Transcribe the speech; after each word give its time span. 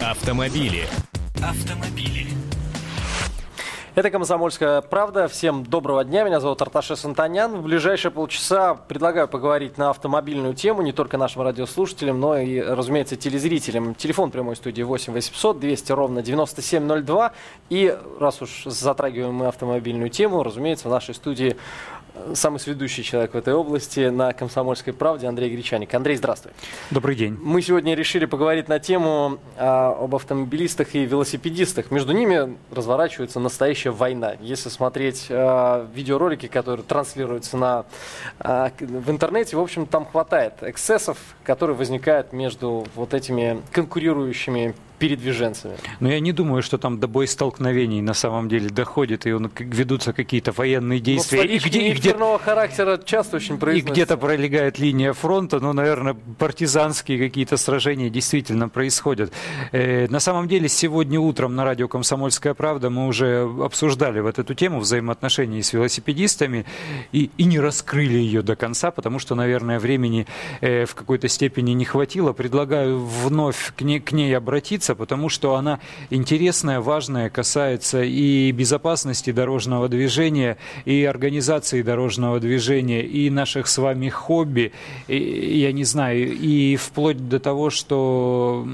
Автомобили. 0.00 0.86
Автомобили. 1.42 2.28
Это 3.96 4.12
«Комсомольская 4.12 4.80
правда». 4.80 5.26
Всем 5.26 5.64
доброго 5.64 6.04
дня. 6.04 6.22
Меня 6.22 6.38
зовут 6.38 6.62
Арташес 6.62 7.04
Антонян. 7.04 7.56
В 7.56 7.64
ближайшие 7.64 8.12
полчаса 8.12 8.74
предлагаю 8.74 9.26
поговорить 9.26 9.76
на 9.76 9.90
автомобильную 9.90 10.54
тему 10.54 10.82
не 10.82 10.92
только 10.92 11.18
нашим 11.18 11.42
радиослушателям, 11.42 12.20
но 12.20 12.38
и, 12.38 12.60
разумеется, 12.60 13.16
телезрителям. 13.16 13.96
Телефон 13.96 14.30
прямой 14.30 14.54
студии 14.54 14.82
8 14.82 15.12
800 15.12 15.58
200 15.58 15.90
ровно 15.90 16.22
9702. 16.22 17.32
И 17.70 17.98
раз 18.20 18.40
уж 18.40 18.66
затрагиваем 18.66 19.34
мы 19.34 19.48
автомобильную 19.48 20.10
тему, 20.10 20.44
разумеется, 20.44 20.86
в 20.86 20.92
нашей 20.92 21.16
студии 21.16 21.56
самый 22.34 22.58
сведущий 22.58 23.02
человек 23.02 23.34
в 23.34 23.36
этой 23.36 23.54
области 23.54 24.08
на 24.08 24.32
«Комсомольской 24.32 24.92
правде» 24.92 25.26
Андрей 25.26 25.50
Гречаник. 25.50 25.94
Андрей, 25.94 26.16
здравствуй. 26.16 26.52
Добрый 26.90 27.16
день. 27.16 27.38
Мы 27.40 27.62
сегодня 27.62 27.94
решили 27.94 28.24
поговорить 28.24 28.68
на 28.68 28.78
тему 28.78 29.38
а, 29.56 29.96
об 29.98 30.14
автомобилистах 30.14 30.94
и 30.94 31.04
велосипедистах. 31.04 31.90
Между 31.90 32.12
ними 32.12 32.56
разворачивается 32.70 33.40
настоящая 33.40 33.90
война. 33.90 34.34
Если 34.40 34.68
смотреть 34.68 35.26
а, 35.30 35.88
видеоролики, 35.94 36.46
которые 36.46 36.84
транслируются 36.84 37.56
на, 37.56 37.86
а, 38.38 38.70
в 38.78 39.10
интернете, 39.10 39.56
в 39.56 39.60
общем, 39.60 39.86
там 39.86 40.06
хватает 40.06 40.54
эксцессов, 40.62 41.18
которые 41.44 41.76
возникают 41.76 42.32
между 42.32 42.86
вот 42.94 43.14
этими 43.14 43.62
конкурирующими 43.72 44.74
передвиженцами. 44.98 45.76
Но 46.00 46.08
я 46.08 46.20
не 46.20 46.32
думаю, 46.32 46.62
что 46.62 46.78
там 46.78 46.98
до 46.98 47.08
боестолкновений 47.08 48.00
на 48.00 48.14
самом 48.14 48.48
деле 48.48 48.68
доходит, 48.68 49.26
и 49.26 49.32
он, 49.32 49.50
ведутся 49.58 50.12
какие-то 50.12 50.52
военные 50.52 51.00
действия. 51.00 51.44
и 51.44 51.58
где, 51.58 51.88
и 51.88 51.92
где 51.92 52.14
характера 52.38 53.00
часто 53.04 53.36
очень 53.36 53.58
И 53.74 53.80
где-то 53.80 54.16
пролегает 54.16 54.78
линия 54.78 55.12
фронта, 55.12 55.60
ну, 55.60 55.72
наверное, 55.72 56.16
партизанские 56.38 57.18
какие-то 57.18 57.56
сражения 57.56 58.10
действительно 58.10 58.68
происходят. 58.68 59.32
Э, 59.72 60.06
на 60.08 60.20
самом 60.20 60.48
деле, 60.48 60.68
сегодня 60.68 61.20
утром 61.20 61.54
на 61.54 61.64
радио 61.64 61.88
«Комсомольская 61.88 62.54
правда» 62.54 62.90
мы 62.90 63.06
уже 63.06 63.48
обсуждали 63.62 64.20
вот 64.20 64.38
эту 64.38 64.54
тему 64.54 64.80
взаимоотношений 64.80 65.62
с 65.62 65.72
велосипедистами 65.72 66.64
и, 67.12 67.30
и 67.36 67.44
не 67.44 67.60
раскрыли 67.60 68.18
ее 68.18 68.42
до 68.42 68.56
конца, 68.56 68.90
потому 68.90 69.18
что, 69.18 69.34
наверное, 69.34 69.78
времени 69.78 70.26
э, 70.60 70.84
в 70.84 70.94
какой-то 70.94 71.28
степени 71.28 71.72
не 71.72 71.84
хватило. 71.84 72.32
Предлагаю 72.32 72.98
вновь 72.98 73.72
к 73.76 73.82
ней, 73.82 74.00
к 74.00 74.12
ней 74.12 74.36
обратиться 74.36 74.87
говорится, 74.88 74.94
потому 74.94 75.28
что 75.28 75.54
она 75.54 75.80
интересная, 76.10 76.80
важная, 76.80 77.30
касается 77.30 78.02
и 78.02 78.52
безопасности 78.52 79.32
дорожного 79.32 79.88
движения, 79.88 80.56
и 80.86 81.04
организации 81.04 81.82
дорожного 81.82 82.40
движения, 82.40 83.02
и 83.02 83.30
наших 83.30 83.66
с 83.66 83.78
вами 83.78 84.08
хобби, 84.08 84.72
и, 85.08 85.58
я 85.58 85.72
не 85.72 85.84
знаю, 85.84 86.32
и 86.32 86.76
вплоть 86.76 87.28
до 87.28 87.38
того, 87.38 87.70
что 87.70 88.66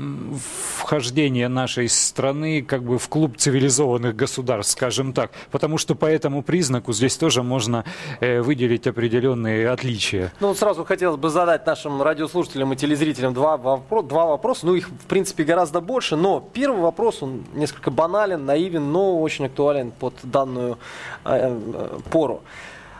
вхождение 0.79 1.49
нашей 1.49 1.89
страны 1.89 2.63
как 2.63 2.83
бы 2.83 2.99
в 2.99 3.09
клуб 3.09 3.37
цивилизованных 3.37 4.15
государств, 4.15 4.73
скажем 4.73 5.13
так, 5.13 5.31
потому 5.51 5.79
что 5.79 5.95
по 5.95 6.07
этому 6.07 6.43
признаку 6.43 6.93
здесь 6.93 7.17
тоже 7.17 7.43
можно 7.43 7.85
э, 8.21 8.41
выделить 8.43 8.87
определенные 8.87 9.71
отличия. 9.71 10.33
Ну, 10.41 10.55
сразу 10.55 10.85
хотелось 10.85 11.17
бы 11.17 11.31
задать 11.31 11.67
нашим 11.67 12.03
радиослушателям 12.03 12.73
и 12.73 12.77
телезрителям 12.77 13.35
два, 13.35 13.57
два 13.59 14.27
вопроса, 14.27 14.67
ну, 14.67 14.75
их, 14.75 14.89
в 14.89 15.07
принципе, 15.07 15.45
гораздо 15.45 15.81
больше, 15.81 16.04
больше. 16.05 16.17
Но 16.17 16.41
первый 16.53 16.81
вопрос, 16.81 17.23
он 17.23 17.45
несколько 17.55 17.91
банален, 17.91 18.45
наивен, 18.45 18.93
но 18.93 19.21
очень 19.21 19.47
актуален 19.47 19.91
под 19.91 20.15
данную 20.23 20.79
э, 21.25 21.59
э, 21.75 21.99
пору. 22.11 22.43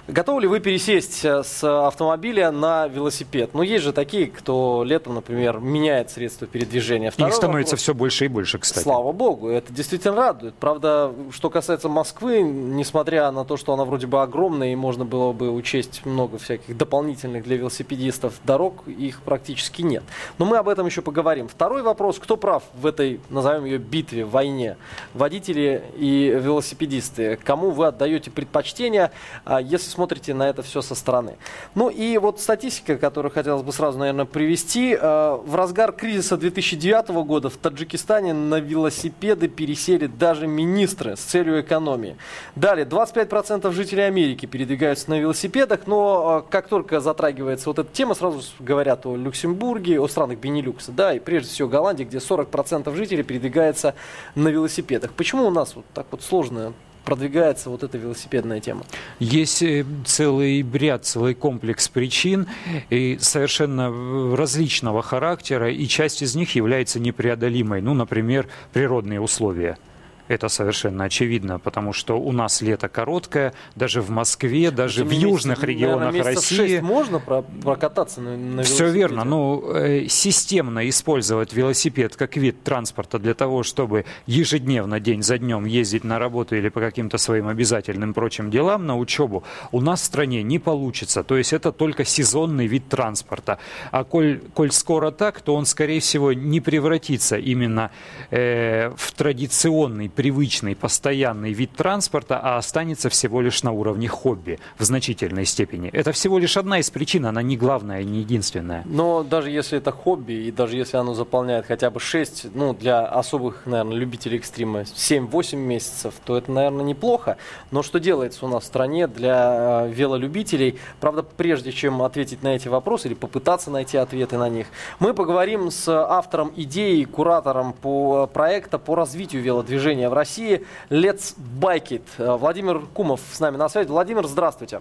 Готовы 0.07 0.43
ли 0.43 0.47
вы 0.47 0.61
пересесть 0.61 1.25
э, 1.25 1.43
с 1.43 1.65
автомобиля 1.65 2.51
на 2.51 2.87
велосипед? 2.89 3.55
Ну, 3.55 3.63
есть 3.63 3.85
же 3.85 3.95
такие, 3.95 4.27
кто 4.27 4.85
летом, 4.85 5.15
например, 5.15 5.61
меняет 5.61 6.11
средства 6.11 6.47
передвижения. 6.47 7.11
Второй 7.11 7.31
Их 7.31 7.35
становится 7.35 7.71
вопрос. 7.71 7.83
все 7.83 7.95
больше 7.95 8.25
и 8.27 8.29
больше, 8.29 8.59
кстати. 8.59 8.83
Слава 8.83 9.13
богу, 9.13 9.49
это 9.49 9.73
действительно 9.73 10.17
радует. 10.17 10.55
Правда, 10.57 11.11
что 11.31 11.49
касается 11.49 11.89
Москвы, 11.89 12.43
несмотря 12.43 13.31
на 13.31 13.47
то, 13.47 13.57
что 13.57 13.73
она 13.73 13.87
вроде 13.87 14.07
бы 14.07 14.21
огромная 14.21 14.73
и 14.73 14.77
можно 14.77 15.07
было 15.07 15.33
бы 15.33 15.51
учесть 15.51 16.05
много 16.05 16.37
всяких 16.37 16.77
дополнительных 16.77 17.43
для 17.45 17.57
велосипедистов 17.57 18.35
дорог, 18.45 18.87
их 18.87 19.23
практически 19.23 19.81
нет. 19.81 20.03
Но 20.37 20.45
мы 20.45 20.59
об 20.59 20.69
этом 20.69 20.85
еще 20.85 21.01
поговорим. 21.01 21.49
Второй 21.49 21.81
вопрос, 21.81 22.19
кто 22.19 22.37
прав 22.37 22.63
в 22.75 22.85
этой, 22.85 23.23
назовем 23.31 23.65
ее, 23.65 23.79
битве, 23.79 24.27
войне? 24.27 24.77
Водители 25.15 25.83
и 25.97 26.39
велосипедисты. 26.39 27.39
Кому 27.43 27.71
вы 27.71 27.87
отдаете 27.87 28.31
предпочтение, 28.31 29.11
а 29.47 29.63
если 29.63 29.94
смотрите 29.95 30.35
на 30.35 30.49
это 30.49 30.63
все 30.63 30.83
со 30.83 30.95
стороны. 30.95 31.37
Ну 31.75 31.89
и 31.89 32.19
вот 32.19 32.41
статистика, 32.41 32.97
которую 32.97 33.33
хотелось 33.33 33.63
бы 33.63 33.73
сразу, 33.73 33.99
наверное, 33.99 34.25
привести. 34.25 34.97
Э, 35.01 35.39
в 35.45 35.55
разгар 35.55 35.93
кризиса 35.93 36.37
2009 36.37 37.09
года 37.25 37.49
в 37.49 37.57
Таджикистане 37.57 38.35
на 38.35 38.61
велосипеды 38.61 39.49
пересели 39.49 40.07
даже 40.07 40.47
министры 40.47 41.17
с 41.17 41.21
целью 41.21 41.61
экономии. 41.61 42.17
Далее, 42.57 42.87
25% 42.87 43.71
жителей 43.73 44.03
Америки 44.03 44.47
передвигаются 44.47 45.11
на 45.11 45.19
велосипедах, 45.19 45.87
но 45.87 46.45
э, 46.45 46.51
как 46.51 46.69
только 46.69 47.01
затрагивается 47.01 47.69
вот 47.69 47.79
эта 47.79 47.93
тема, 47.93 48.15
сразу 48.15 48.43
говорят 48.59 49.07
о 49.07 49.17
Люксембурге, 49.17 50.01
о 50.01 50.09
странах 50.09 50.39
Бенилюкса, 50.39 50.93
да, 50.93 51.15
и 51.15 51.19
прежде 51.19 51.51
всего 51.51 51.69
Голландии, 51.69 52.05
где 52.05 52.19
40% 52.19 52.95
жителей 52.95 53.23
передвигается 53.23 53.95
на 54.35 54.49
велосипедах. 54.49 55.13
Почему 55.13 55.47
у 55.47 55.51
нас 55.51 55.77
вот 55.77 55.85
так 55.95 56.07
вот 56.11 56.23
сложно 56.23 56.73
продвигается 57.05 57.71
вот 57.71 57.83
эта 57.83 57.99
велосипедная 57.99 58.61
тема? 58.61 58.85
Есть 59.19 59.63
э, 59.63 59.85
целый 60.05 60.67
ряд, 60.73 61.05
целый 61.05 61.35
комплекс 61.35 61.89
причин 61.89 62.47
и 62.91 63.19
совершенно 63.21 63.91
различного 64.37 65.03
характера, 65.03 65.71
и 65.71 65.87
часть 65.87 66.23
из 66.23 66.35
них 66.35 66.55
является 66.55 67.01
непреодолимой. 67.01 67.81
Ну, 67.81 67.95
например, 67.95 68.49
природные 68.73 69.21
условия. 69.21 69.79
Это 70.27 70.49
совершенно 70.49 71.05
очевидно, 71.05 71.59
потому 71.59 71.93
что 71.93 72.19
у 72.19 72.33
нас 72.33 72.63
лето 72.63 72.89
короткое, 72.89 73.53
даже 73.77 74.01
в 74.01 74.11
Москве, 74.11 74.71
даже 74.71 75.05
в 75.05 75.11
южных 75.11 75.59
месяц, 75.59 75.69
регионах 75.69 76.13
наверное, 76.13 76.35
России. 76.35 76.81
можно 76.81 77.21
прокататься 77.21 78.23
на, 78.23 78.37
на 78.37 78.63
Все 78.63 78.91
верно. 78.91 79.25
Ну, 79.25 79.75
э, 79.75 80.07
системно 80.09 80.89
использовать 80.89 81.53
велосипед 81.53 82.17
как 82.17 82.37
вид 82.37 82.63
транспорта 82.63 83.19
для 83.19 83.35
того, 83.35 83.63
чтобы 83.63 84.07
ежедневно, 84.27 84.99
день 84.99 85.23
за 85.23 85.37
днем 85.37 85.67
ездить 85.67 86.05
на 86.05 86.19
работу 86.19 86.57
или 86.57 86.71
по 86.71 86.81
каким-то 86.81 87.19
своим 87.19 87.49
обязательным 87.49 88.15
прочим 88.15 88.51
делам, 88.51 88.87
на 88.87 88.97
учебу, 88.97 89.45
у 89.73 89.81
нас 89.83 90.01
в 90.01 90.05
стране 90.05 90.43
не 90.43 90.59
получится. 90.59 91.23
То 91.23 91.37
есть 91.37 91.53
это 91.53 91.71
только 91.71 92.05
сезонный 92.07 92.67
вид 92.67 92.89
транспорта. 92.89 93.59
А 93.91 94.05
коль, 94.05 94.41
коль 94.55 94.71
скоро 94.71 95.11
так, 95.11 95.43
то 95.43 95.55
он, 95.55 95.67
скорее 95.67 96.01
всего, 96.01 96.33
не 96.33 96.61
превратится 96.61 97.37
именно 97.37 97.91
э, 98.31 98.91
в 98.97 99.13
традиционный 99.13 100.09
привычный, 100.15 100.75
постоянный 100.75 101.53
вид 101.53 101.73
транспорта, 101.77 102.39
а 102.43 102.57
останется 102.57 103.09
всего 103.09 103.41
лишь 103.41 103.63
на 103.63 103.73
уровне 103.73 104.09
хобби 104.09 104.59
в 104.79 104.85
значительной 104.85 105.45
степени. 105.45 105.91
Это 105.91 106.13
всего 106.13 106.39
лишь 106.39 106.57
одна 106.57 106.79
из 106.79 106.91
причин, 106.91 107.27
она 107.27 107.43
не 107.43 107.57
главная 107.57 108.03
не 108.05 108.21
единственная. 108.21 108.83
Но 108.87 109.23
даже 109.23 109.51
если 109.51 109.79
это 109.79 109.91
хобби, 109.91 110.33
и 110.33 110.51
даже 110.51 110.77
если 110.77 110.97
оно 110.97 111.15
заполняет 111.15 111.67
хотя 111.67 111.91
бы 111.91 112.01
6, 112.01 112.55
ну, 112.55 112.75
для 112.75 113.05
особых, 113.05 113.67
наверное, 113.67 113.97
любителей 113.97 114.39
экстрима 114.39 114.81
7-8 114.81 115.57
месяцев, 115.57 116.15
то 116.25 116.37
это, 116.37 116.51
наверное, 116.53 116.85
неплохо. 116.85 117.37
Но 117.71 117.83
что 117.83 117.99
делается 117.99 118.45
у 118.47 118.49
нас 118.49 118.65
в 118.65 118.67
стране 118.67 119.07
для 119.07 119.87
э, 119.87 119.93
велолюбителей? 119.93 120.79
Правда, 121.01 121.23
прежде 121.23 121.73
чем 121.73 122.03
ответить 122.03 122.43
на 122.43 122.55
эти 122.55 122.69
вопросы 122.69 123.09
или 123.09 123.15
попытаться 123.15 123.71
найти 123.71 123.97
ответы 123.97 124.39
на 124.39 124.49
них, 124.49 124.67
мы 124.99 125.15
поговорим 125.15 125.71
с 125.71 125.89
автором 125.89 126.53
идеи, 126.57 127.05
куратором 127.05 127.73
по 127.73 128.25
э, 128.25 128.33
проекта 128.33 128.79
по 128.79 128.95
развитию 128.95 129.43
велодвижения 129.43 130.04
в 130.09 130.13
России 130.13 130.65
Let's 130.91 131.35
Bike 131.61 131.89
It. 131.89 132.03
Э, 132.19 132.37
Владимир 132.37 132.81
Кумов 132.95 133.21
с 133.33 133.41
нами 133.41 133.57
на 133.57 133.69
связи. 133.69 133.89
Владимир, 133.89 134.27
здравствуйте. 134.27 134.81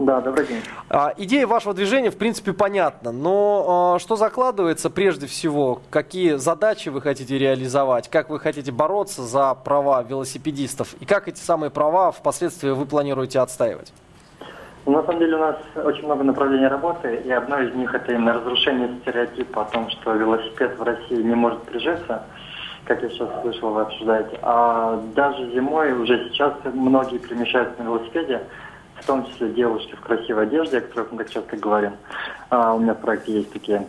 Да, 0.00 0.22
добрый 0.22 0.46
день. 0.46 0.62
А, 0.88 1.12
идея 1.18 1.46
вашего 1.46 1.74
движения, 1.74 2.10
в 2.10 2.16
принципе, 2.16 2.54
понятна, 2.54 3.12
но 3.12 3.94
а, 3.94 3.98
что 3.98 4.16
закладывается 4.16 4.88
прежде 4.88 5.26
всего? 5.26 5.82
Какие 5.90 6.36
задачи 6.36 6.88
вы 6.88 7.02
хотите 7.02 7.36
реализовать? 7.36 8.08
Как 8.08 8.30
вы 8.30 8.40
хотите 8.40 8.72
бороться 8.72 9.22
за 9.22 9.54
права 9.54 10.02
велосипедистов? 10.02 10.94
И 11.00 11.04
как 11.04 11.28
эти 11.28 11.40
самые 11.40 11.68
права 11.68 12.12
впоследствии 12.12 12.70
вы 12.70 12.86
планируете 12.86 13.40
отстаивать? 13.40 13.92
На 14.86 15.02
самом 15.02 15.18
деле 15.18 15.36
у 15.36 15.40
нас 15.40 15.56
очень 15.76 16.06
много 16.06 16.24
направлений 16.24 16.66
работы, 16.66 17.16
и 17.16 17.30
одно 17.30 17.60
из 17.60 17.74
них 17.74 17.94
это 17.94 18.12
именно 18.12 18.32
разрушение 18.32 18.88
стереотипа 19.02 19.62
о 19.62 19.64
том, 19.66 19.90
что 19.90 20.14
велосипед 20.14 20.78
в 20.78 20.82
России 20.82 21.20
не 21.20 21.34
может 21.34 21.62
прижиться 21.64 22.24
как 22.90 23.04
я 23.04 23.08
сейчас 23.10 23.28
слышал, 23.42 23.70
вы 23.70 23.82
обсуждаете. 23.82 24.36
А 24.42 25.00
даже 25.14 25.48
зимой 25.52 25.92
уже 25.92 26.28
сейчас 26.28 26.54
многие 26.64 27.18
перемещаются 27.18 27.80
на 27.80 27.86
велосипеде, 27.86 28.42
в 28.96 29.06
том 29.06 29.24
числе 29.26 29.50
девушки 29.50 29.94
в 29.94 30.00
красивой 30.00 30.42
одежде, 30.42 30.78
о 30.78 30.80
которых 30.80 31.12
мы 31.12 31.18
так 31.18 31.30
часто 31.30 31.56
говорим. 31.56 31.92
А, 32.48 32.74
у 32.74 32.80
меня 32.80 32.94
в 32.94 33.00
проекте 33.00 33.32
есть 33.32 33.52
такие. 33.52 33.86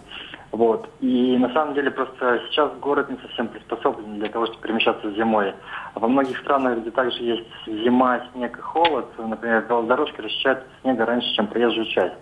Вот. 0.52 0.88
И 1.00 1.36
на 1.40 1.52
самом 1.52 1.74
деле 1.74 1.90
просто 1.90 2.44
сейчас 2.48 2.72
город 2.80 3.10
не 3.10 3.18
совсем 3.18 3.48
приспособлен 3.48 4.20
для 4.20 4.30
того, 4.30 4.46
чтобы 4.46 4.62
перемещаться 4.62 5.10
зимой. 5.14 5.56
Во 5.96 6.08
многих 6.08 6.38
странах, 6.38 6.78
где 6.78 6.92
также 6.92 7.24
есть 7.24 7.50
зима, 7.66 8.22
снег 8.34 8.56
и 8.56 8.62
холод, 8.62 9.08
например, 9.18 9.66
велодорожки 9.68 10.22
расчищают 10.22 10.60
снега 10.82 11.08
раньше, 11.08 11.34
чем 11.34 11.48
проезжую 11.48 11.88
часть. 11.88 12.14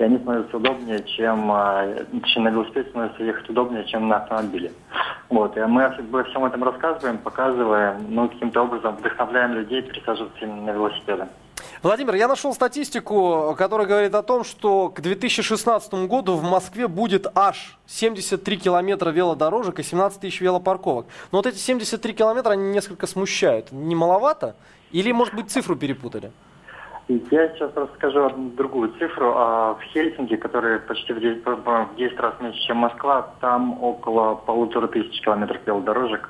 И 0.00 0.04
они 0.04 0.18
становятся 0.18 0.56
удобнее, 0.56 1.04
чем, 1.04 1.52
э, 1.52 2.04
чем 2.24 2.44
на 2.44 2.48
велосипеде 2.48 2.88
становится 2.88 3.22
ехать 3.22 3.48
удобнее, 3.50 3.84
чем 3.84 4.08
на 4.08 4.16
автомобиле. 4.16 4.72
Вот, 5.28 5.56
и 5.56 5.60
мы 5.60 5.84
обо 5.84 6.24
всем 6.24 6.44
этом 6.46 6.64
рассказываем, 6.64 7.18
показываем, 7.18 8.06
ну, 8.08 8.28
каким-то 8.28 8.62
образом 8.62 8.96
вдохновляем 8.96 9.52
людей 9.52 9.82
пересаживаться 9.82 10.38
именно 10.40 10.62
на 10.62 10.70
велосипеды. 10.70 11.28
Владимир, 11.82 12.14
я 12.14 12.28
нашел 12.28 12.54
статистику, 12.54 13.54
которая 13.56 13.86
говорит 13.86 14.14
о 14.14 14.22
том, 14.22 14.44
что 14.44 14.88
к 14.88 15.00
2016 15.00 15.92
году 16.06 16.34
в 16.34 16.42
Москве 16.42 16.88
будет 16.88 17.26
аж 17.34 17.78
73 17.86 18.56
километра 18.56 19.10
велодорожек 19.10 19.78
и 19.80 19.82
17 19.82 20.20
тысяч 20.20 20.40
велопарковок. 20.40 21.06
Но 21.30 21.38
вот 21.38 21.46
эти 21.46 21.56
73 21.56 22.14
километра, 22.14 22.52
они 22.52 22.70
несколько 22.70 23.06
смущают. 23.06 23.70
Не 23.70 23.94
маловато? 23.94 24.56
Или, 24.92 25.12
может 25.12 25.34
быть, 25.34 25.50
цифру 25.50 25.76
перепутали? 25.76 26.32
Я 27.30 27.48
сейчас 27.48 27.72
расскажу 27.74 28.26
одну 28.26 28.50
другую 28.50 28.92
цифру. 28.98 29.32
А 29.34 29.74
в 29.74 29.82
Хельсинки, 29.92 30.36
который 30.36 30.78
почти 30.78 31.12
в 31.12 31.20
10, 31.20 31.44
в 31.44 31.96
10 31.96 32.20
раз 32.20 32.34
меньше, 32.40 32.60
чем 32.60 32.76
Москва, 32.76 33.34
там 33.40 33.82
около 33.82 34.36
полутора 34.36 34.86
тысяч 34.86 35.20
километров 35.20 35.60
велодорожек. 35.66 36.28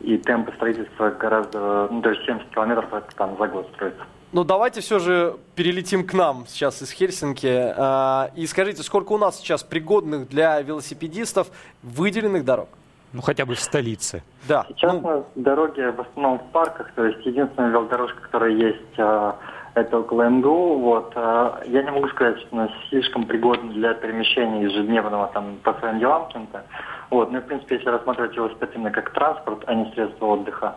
И 0.00 0.18
темпы 0.18 0.52
строительства 0.56 1.10
гораздо, 1.10 1.88
ну, 1.90 2.02
то 2.02 2.10
есть 2.10 2.24
70 2.24 2.48
километров 2.50 2.92
это 2.92 3.14
там 3.16 3.36
за 3.38 3.46
год 3.46 3.68
строится. 3.74 4.02
Ну, 4.32 4.44
давайте 4.44 4.80
все 4.80 4.98
же 4.98 5.36
перелетим 5.54 6.04
к 6.04 6.12
нам 6.14 6.44
сейчас 6.48 6.82
из 6.82 6.90
Хельсинки. 6.90 7.46
Э, 7.46 8.30
и 8.34 8.46
скажите, 8.46 8.82
сколько 8.82 9.12
у 9.12 9.18
нас 9.18 9.38
сейчас 9.38 9.62
пригодных 9.62 10.28
для 10.28 10.60
велосипедистов 10.60 11.48
выделенных 11.82 12.44
дорог? 12.44 12.68
Ну, 13.12 13.22
хотя 13.22 13.46
бы 13.46 13.54
в 13.54 13.60
столице. 13.60 14.22
Да. 14.46 14.66
Сейчас 14.68 14.92
ну... 14.92 14.98
у 14.98 15.02
нас 15.02 15.24
дороги 15.34 15.80
в 15.80 16.00
основном 16.00 16.38
в 16.40 16.52
парках, 16.52 16.92
то 16.94 17.06
есть 17.06 17.24
единственная 17.24 17.70
велодорожка, 17.70 18.20
которая 18.20 18.50
есть, 18.50 18.98
э, 18.98 19.32
это 19.80 19.98
около 19.98 20.28
МГУ. 20.28 20.78
Вот. 20.78 21.12
Э, 21.14 21.62
я 21.66 21.82
не 21.82 21.90
могу 21.90 22.08
сказать, 22.08 22.38
что 22.40 22.48
она 22.52 22.68
слишком 22.88 23.24
пригодна 23.24 23.72
для 23.72 23.94
перемещения 23.94 24.62
ежедневного 24.62 25.30
там, 25.32 25.56
по 25.62 25.74
своим 25.74 25.98
делам 25.98 26.26
каким-то. 26.26 26.64
Вот. 27.10 27.32
Ну, 27.32 27.40
в 27.40 27.44
принципе, 27.44 27.76
если 27.76 27.88
рассматривать 27.88 28.36
велосипед 28.36 28.70
именно 28.74 28.90
как 28.90 29.12
транспорт, 29.12 29.62
а 29.66 29.74
не 29.74 29.90
средство 29.92 30.26
отдыха, 30.26 30.76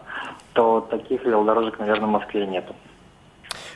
то 0.54 0.82
таких 0.90 1.24
велодорожек, 1.26 1.80
наверное, 1.80 2.08
в 2.08 2.12
Москве 2.12 2.46
нету. 2.46 2.76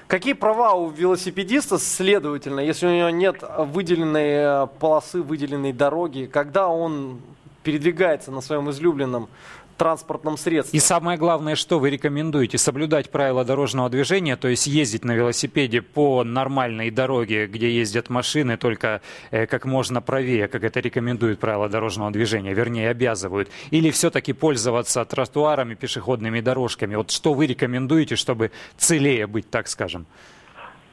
Какие 0.08 0.34
права 0.34 0.74
у 0.74 0.90
велосипедиста, 0.90 1.80
следовательно, 1.80 2.60
если 2.60 2.86
у 2.86 2.92
него 2.92 3.10
нет 3.10 3.44
выделенной 3.58 4.64
э, 4.64 4.68
полосы, 4.80 5.22
выделенной 5.22 5.74
дороги, 5.74 6.30
когда 6.32 6.68
он 6.68 7.22
передвигается 7.64 8.32
на 8.32 8.42
своем 8.42 8.70
излюбленном 8.70 9.28
транспортном 9.76 10.38
средстве. 10.38 10.78
И 10.78 10.80
самое 10.80 11.18
главное, 11.18 11.56
что 11.56 11.80
вы 11.80 11.90
рекомендуете? 11.90 12.58
Соблюдать 12.58 13.12
правила 13.12 13.44
дорожного 13.44 13.90
движения, 13.90 14.36
то 14.36 14.48
есть 14.48 14.68
ездить 14.68 15.06
на 15.06 15.14
велосипеде 15.14 15.82
по 15.82 16.24
нормальной 16.24 16.92
дороге, 16.92 17.48
где 17.48 17.70
ездят 17.70 18.10
машины, 18.10 18.58
только 18.58 19.02
э, 19.32 19.46
как 19.46 19.66
можно 19.66 20.02
правее, 20.02 20.48
как 20.48 20.64
это 20.64 20.80
рекомендуют 20.80 21.40
правила 21.40 21.70
дорожного 21.70 22.12
движения, 22.12 22.54
вернее, 22.54 22.90
обязывают. 22.90 23.50
Или 23.72 23.92
все-таки 23.92 24.34
пользоваться 24.34 25.06
тротуарами, 25.06 25.76
пешеходными 25.76 26.42
дорожками? 26.42 26.96
Вот 26.96 27.12
что 27.12 27.34
вы 27.34 27.48
рекомендуете, 27.48 28.16
чтобы 28.16 28.52
целее 28.78 29.28
быть, 29.28 29.50
так 29.50 29.68
скажем? 29.68 30.06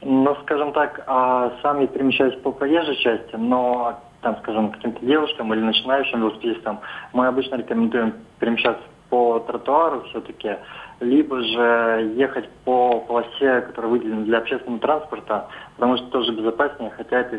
Ну, 0.05 0.37
скажем 0.43 0.73
так, 0.73 1.05
а, 1.07 1.53
сам 1.63 1.81
я 1.81 1.87
перемещаюсь 1.87 2.35
по 2.43 2.51
проезжей 2.51 2.97
части, 2.97 3.37
но 3.37 4.01
там, 4.23 4.39
скажем, 4.43 4.71
каким-то 4.71 5.05
девушкам 5.05 5.53
или 5.53 5.61
начинающим 5.61 6.21
велосипедистам, 6.21 6.81
мы 7.13 7.27
обычно 7.27 7.57
рекомендуем 7.57 8.15
перемещаться 8.39 8.83
по 9.13 9.41
тротуару 9.41 10.05
все-таки, 10.09 10.57
либо 11.01 11.43
же 11.43 12.15
ехать 12.17 12.49
по 12.65 13.01
полосе, 13.01 13.61
которая 13.61 13.91
выделена 13.91 14.23
для 14.23 14.39
общественного 14.39 14.81
транспорта, 14.81 15.49
потому 15.75 15.99
что 15.99 16.07
тоже 16.07 16.33
безопаснее, 16.33 16.91
хотя 16.97 17.21
это 17.21 17.37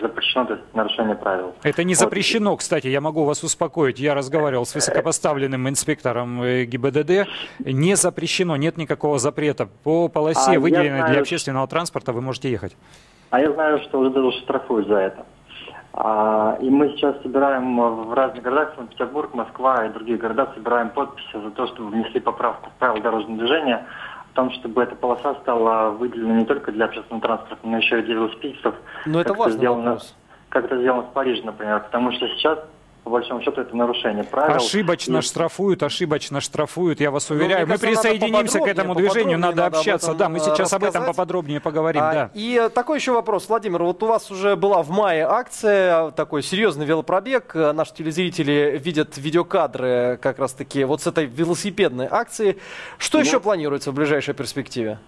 запрещено, 0.00 0.44
то 0.44 0.52
есть 0.52 0.64
нарушение 0.72 1.16
правил. 1.16 1.52
Это 1.64 1.82
не 1.82 1.94
запрещено, 1.94 2.50
вот. 2.50 2.60
кстати, 2.60 2.86
я 2.86 3.00
могу 3.00 3.24
вас 3.24 3.42
успокоить. 3.42 3.98
Я 3.98 4.14
разговаривал 4.14 4.66
с 4.66 4.74
высокопоставленным 4.76 5.68
инспектором 5.68 6.42
э, 6.44 6.64
ГИБДД. 6.64 7.28
Не 7.64 7.96
запрещено, 7.96 8.56
нет 8.56 8.76
никакого 8.76 9.18
запрета. 9.18 9.68
По 9.82 10.08
полосе, 10.08 10.58
а 10.58 10.60
выделенной 10.60 10.98
знаю, 10.98 11.12
для 11.12 11.20
общественного 11.22 11.66
транспорта, 11.66 12.12
вы 12.12 12.20
можете 12.20 12.52
ехать. 12.52 12.76
А 13.30 13.40
я 13.40 13.50
знаю, 13.50 13.80
что 13.80 13.98
уже 13.98 14.10
даже 14.10 14.30
штрафуют 14.42 14.86
за 14.86 14.96
это. 14.96 15.26
А, 15.98 16.58
и 16.60 16.68
мы 16.68 16.90
сейчас 16.90 17.20
собираем 17.22 17.78
в 17.80 18.12
разных 18.12 18.42
городах, 18.42 18.74
Санкт-Петербург, 18.76 19.32
Москва 19.32 19.86
и 19.86 19.92
другие 19.92 20.18
города, 20.18 20.52
собираем 20.54 20.90
подписи 20.90 21.32
за 21.32 21.50
то, 21.50 21.66
чтобы 21.68 21.90
внесли 21.90 22.20
поправку 22.20 22.68
в 22.68 22.78
правила 22.78 23.02
дорожного 23.02 23.38
движения, 23.38 23.86
в 24.30 24.34
том, 24.34 24.50
чтобы 24.52 24.82
эта 24.82 24.94
полоса 24.94 25.34
стала 25.36 25.90
выделена 25.90 26.34
не 26.34 26.44
только 26.44 26.70
для 26.70 26.84
общественного 26.84 27.22
транспорта, 27.22 27.66
но 27.66 27.78
еще 27.78 28.00
и 28.00 28.02
для 28.02 28.16
велосипедистов. 28.16 28.74
Но 29.06 29.22
это 29.22 29.32
важный 29.32 29.56
сделано, 29.56 29.84
вопрос. 29.84 30.14
Как 30.50 30.64
это 30.66 30.78
сделано 30.78 31.02
в 31.02 31.12
Париже, 31.14 31.42
например, 31.44 31.80
потому 31.80 32.12
что 32.12 32.28
сейчас 32.28 32.58
по 33.06 33.10
большому 33.10 33.40
счету, 33.40 33.60
это 33.60 33.76
нарушение 33.76 34.24
правил. 34.24 34.56
Ошибочно 34.56 35.18
и... 35.18 35.20
штрафуют, 35.20 35.84
ошибочно 35.84 36.40
штрафуют, 36.40 36.98
я 36.98 37.12
вас 37.12 37.30
ну, 37.30 37.36
уверяю. 37.36 37.64
Ну, 37.64 37.72
мы 37.72 37.78
кажется, 37.78 38.02
присоединимся 38.02 38.58
к 38.58 38.66
этому 38.66 38.96
движению, 38.96 39.38
надо, 39.38 39.62
надо 39.62 39.78
общаться. 39.78 40.12
да, 40.14 40.28
мы 40.28 40.40
сейчас 40.40 40.58
рассказать. 40.58 40.82
об 40.82 41.02
этом 41.02 41.06
поподробнее 41.06 41.60
поговорим. 41.60 42.02
А, 42.02 42.12
да. 42.12 42.30
И 42.34 42.68
такой 42.74 42.98
еще 42.98 43.12
вопрос, 43.12 43.48
Владимир, 43.48 43.84
вот 43.84 44.02
у 44.02 44.06
вас 44.06 44.28
уже 44.32 44.56
была 44.56 44.82
в 44.82 44.90
мае 44.90 45.24
акция, 45.24 46.10
такой 46.10 46.42
серьезный 46.42 46.84
велопробег. 46.84 47.54
Наши 47.54 47.94
телезрители 47.94 48.76
видят 48.82 49.16
видеокадры 49.16 50.18
как 50.20 50.40
раз-таки 50.40 50.82
вот 50.82 51.00
с 51.00 51.06
этой 51.06 51.26
велосипедной 51.26 52.08
акции. 52.10 52.58
Что 52.98 53.18
ну, 53.18 53.24
еще 53.24 53.38
планируется 53.38 53.92
в 53.92 53.94
ближайшей 53.94 54.34
перспективе? 54.34 54.98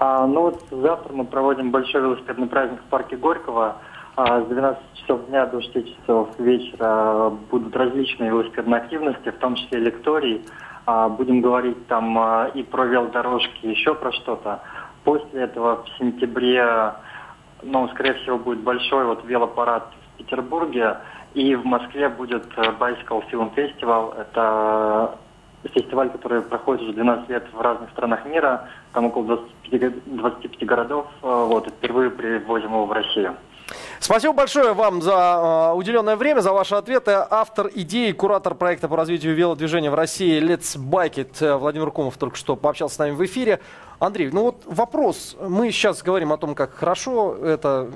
А, 0.00 0.26
ну 0.26 0.40
вот 0.40 0.60
завтра 0.72 1.12
мы 1.12 1.24
проводим 1.24 1.70
большой 1.70 2.00
велосипедный 2.00 2.48
праздник 2.48 2.80
в 2.80 2.90
парке 2.90 3.16
Горького. 3.16 3.76
А 4.16 4.42
с 4.42 4.46
12 4.46 4.80
часов 4.94 5.26
дня 5.26 5.46
до 5.46 5.60
6 5.60 5.96
часов 5.96 6.38
вечера 6.38 7.30
будут 7.50 7.74
различные 7.74 8.30
велосипедные 8.30 8.80
активности, 8.80 9.30
в 9.30 9.38
том 9.38 9.56
числе 9.56 9.80
лекторий. 9.80 10.44
А, 10.86 11.08
будем 11.08 11.40
говорить 11.40 11.86
там 11.88 12.16
а, 12.18 12.50
и 12.54 12.62
про 12.62 12.84
велодорожки, 12.84 13.66
еще 13.66 13.94
про 13.94 14.12
что-то. 14.12 14.60
После 15.02 15.42
этого 15.42 15.82
в 15.82 15.88
сентябре, 15.98 16.92
ну, 17.64 17.88
скорее 17.88 18.14
всего, 18.14 18.38
будет 18.38 18.60
большой 18.60 19.04
вот 19.04 19.24
велопарад 19.24 19.90
в 20.14 20.18
Петербурге. 20.18 20.98
И 21.34 21.56
в 21.56 21.64
Москве 21.64 22.08
будет 22.08 22.46
э, 22.56 22.62
Bicycle 22.78 23.24
Film 23.32 23.52
Festival. 23.56 24.16
Это 24.16 25.18
фестиваль, 25.64 26.10
который 26.10 26.42
проходит 26.42 26.82
уже 26.82 26.92
12 26.92 27.28
лет 27.28 27.44
в 27.52 27.60
разных 27.60 27.90
странах 27.90 28.24
мира. 28.26 28.68
Там 28.92 29.06
около 29.06 29.24
25, 29.24 30.14
25 30.14 30.66
городов. 30.66 31.06
Э, 31.24 31.46
вот, 31.48 31.66
впервые 31.66 32.10
привозим 32.10 32.70
его 32.70 32.86
в 32.86 32.92
Россию. 32.92 33.34
Спасибо 34.00 34.34
большое 34.34 34.74
вам 34.74 35.00
за 35.00 35.70
э, 35.72 35.76
уделенное 35.76 36.16
время, 36.16 36.40
за 36.40 36.52
ваши 36.52 36.74
ответы. 36.74 37.12
Автор 37.30 37.70
идеи, 37.74 38.12
куратор 38.12 38.54
проекта 38.54 38.88
по 38.88 38.96
развитию 38.96 39.34
велодвижения 39.34 39.90
в 39.90 39.94
России 39.94 40.42
Let's 40.42 40.78
Bike 40.78 41.14
It 41.14 41.44
э, 41.44 41.56
Владимир 41.56 41.90
Кумов 41.90 42.16
только 42.18 42.36
что 42.36 42.56
пообщался 42.56 42.96
с 42.96 42.98
нами 42.98 43.12
в 43.12 43.24
эфире. 43.24 43.60
Андрей, 43.98 44.30
ну 44.30 44.42
вот 44.42 44.62
вопрос. 44.66 45.36
Мы 45.40 45.70
сейчас 45.70 46.02
говорим 46.02 46.32
о 46.32 46.36
том, 46.36 46.54
как 46.54 46.74
хорошо 46.74 47.36
это 47.36 47.90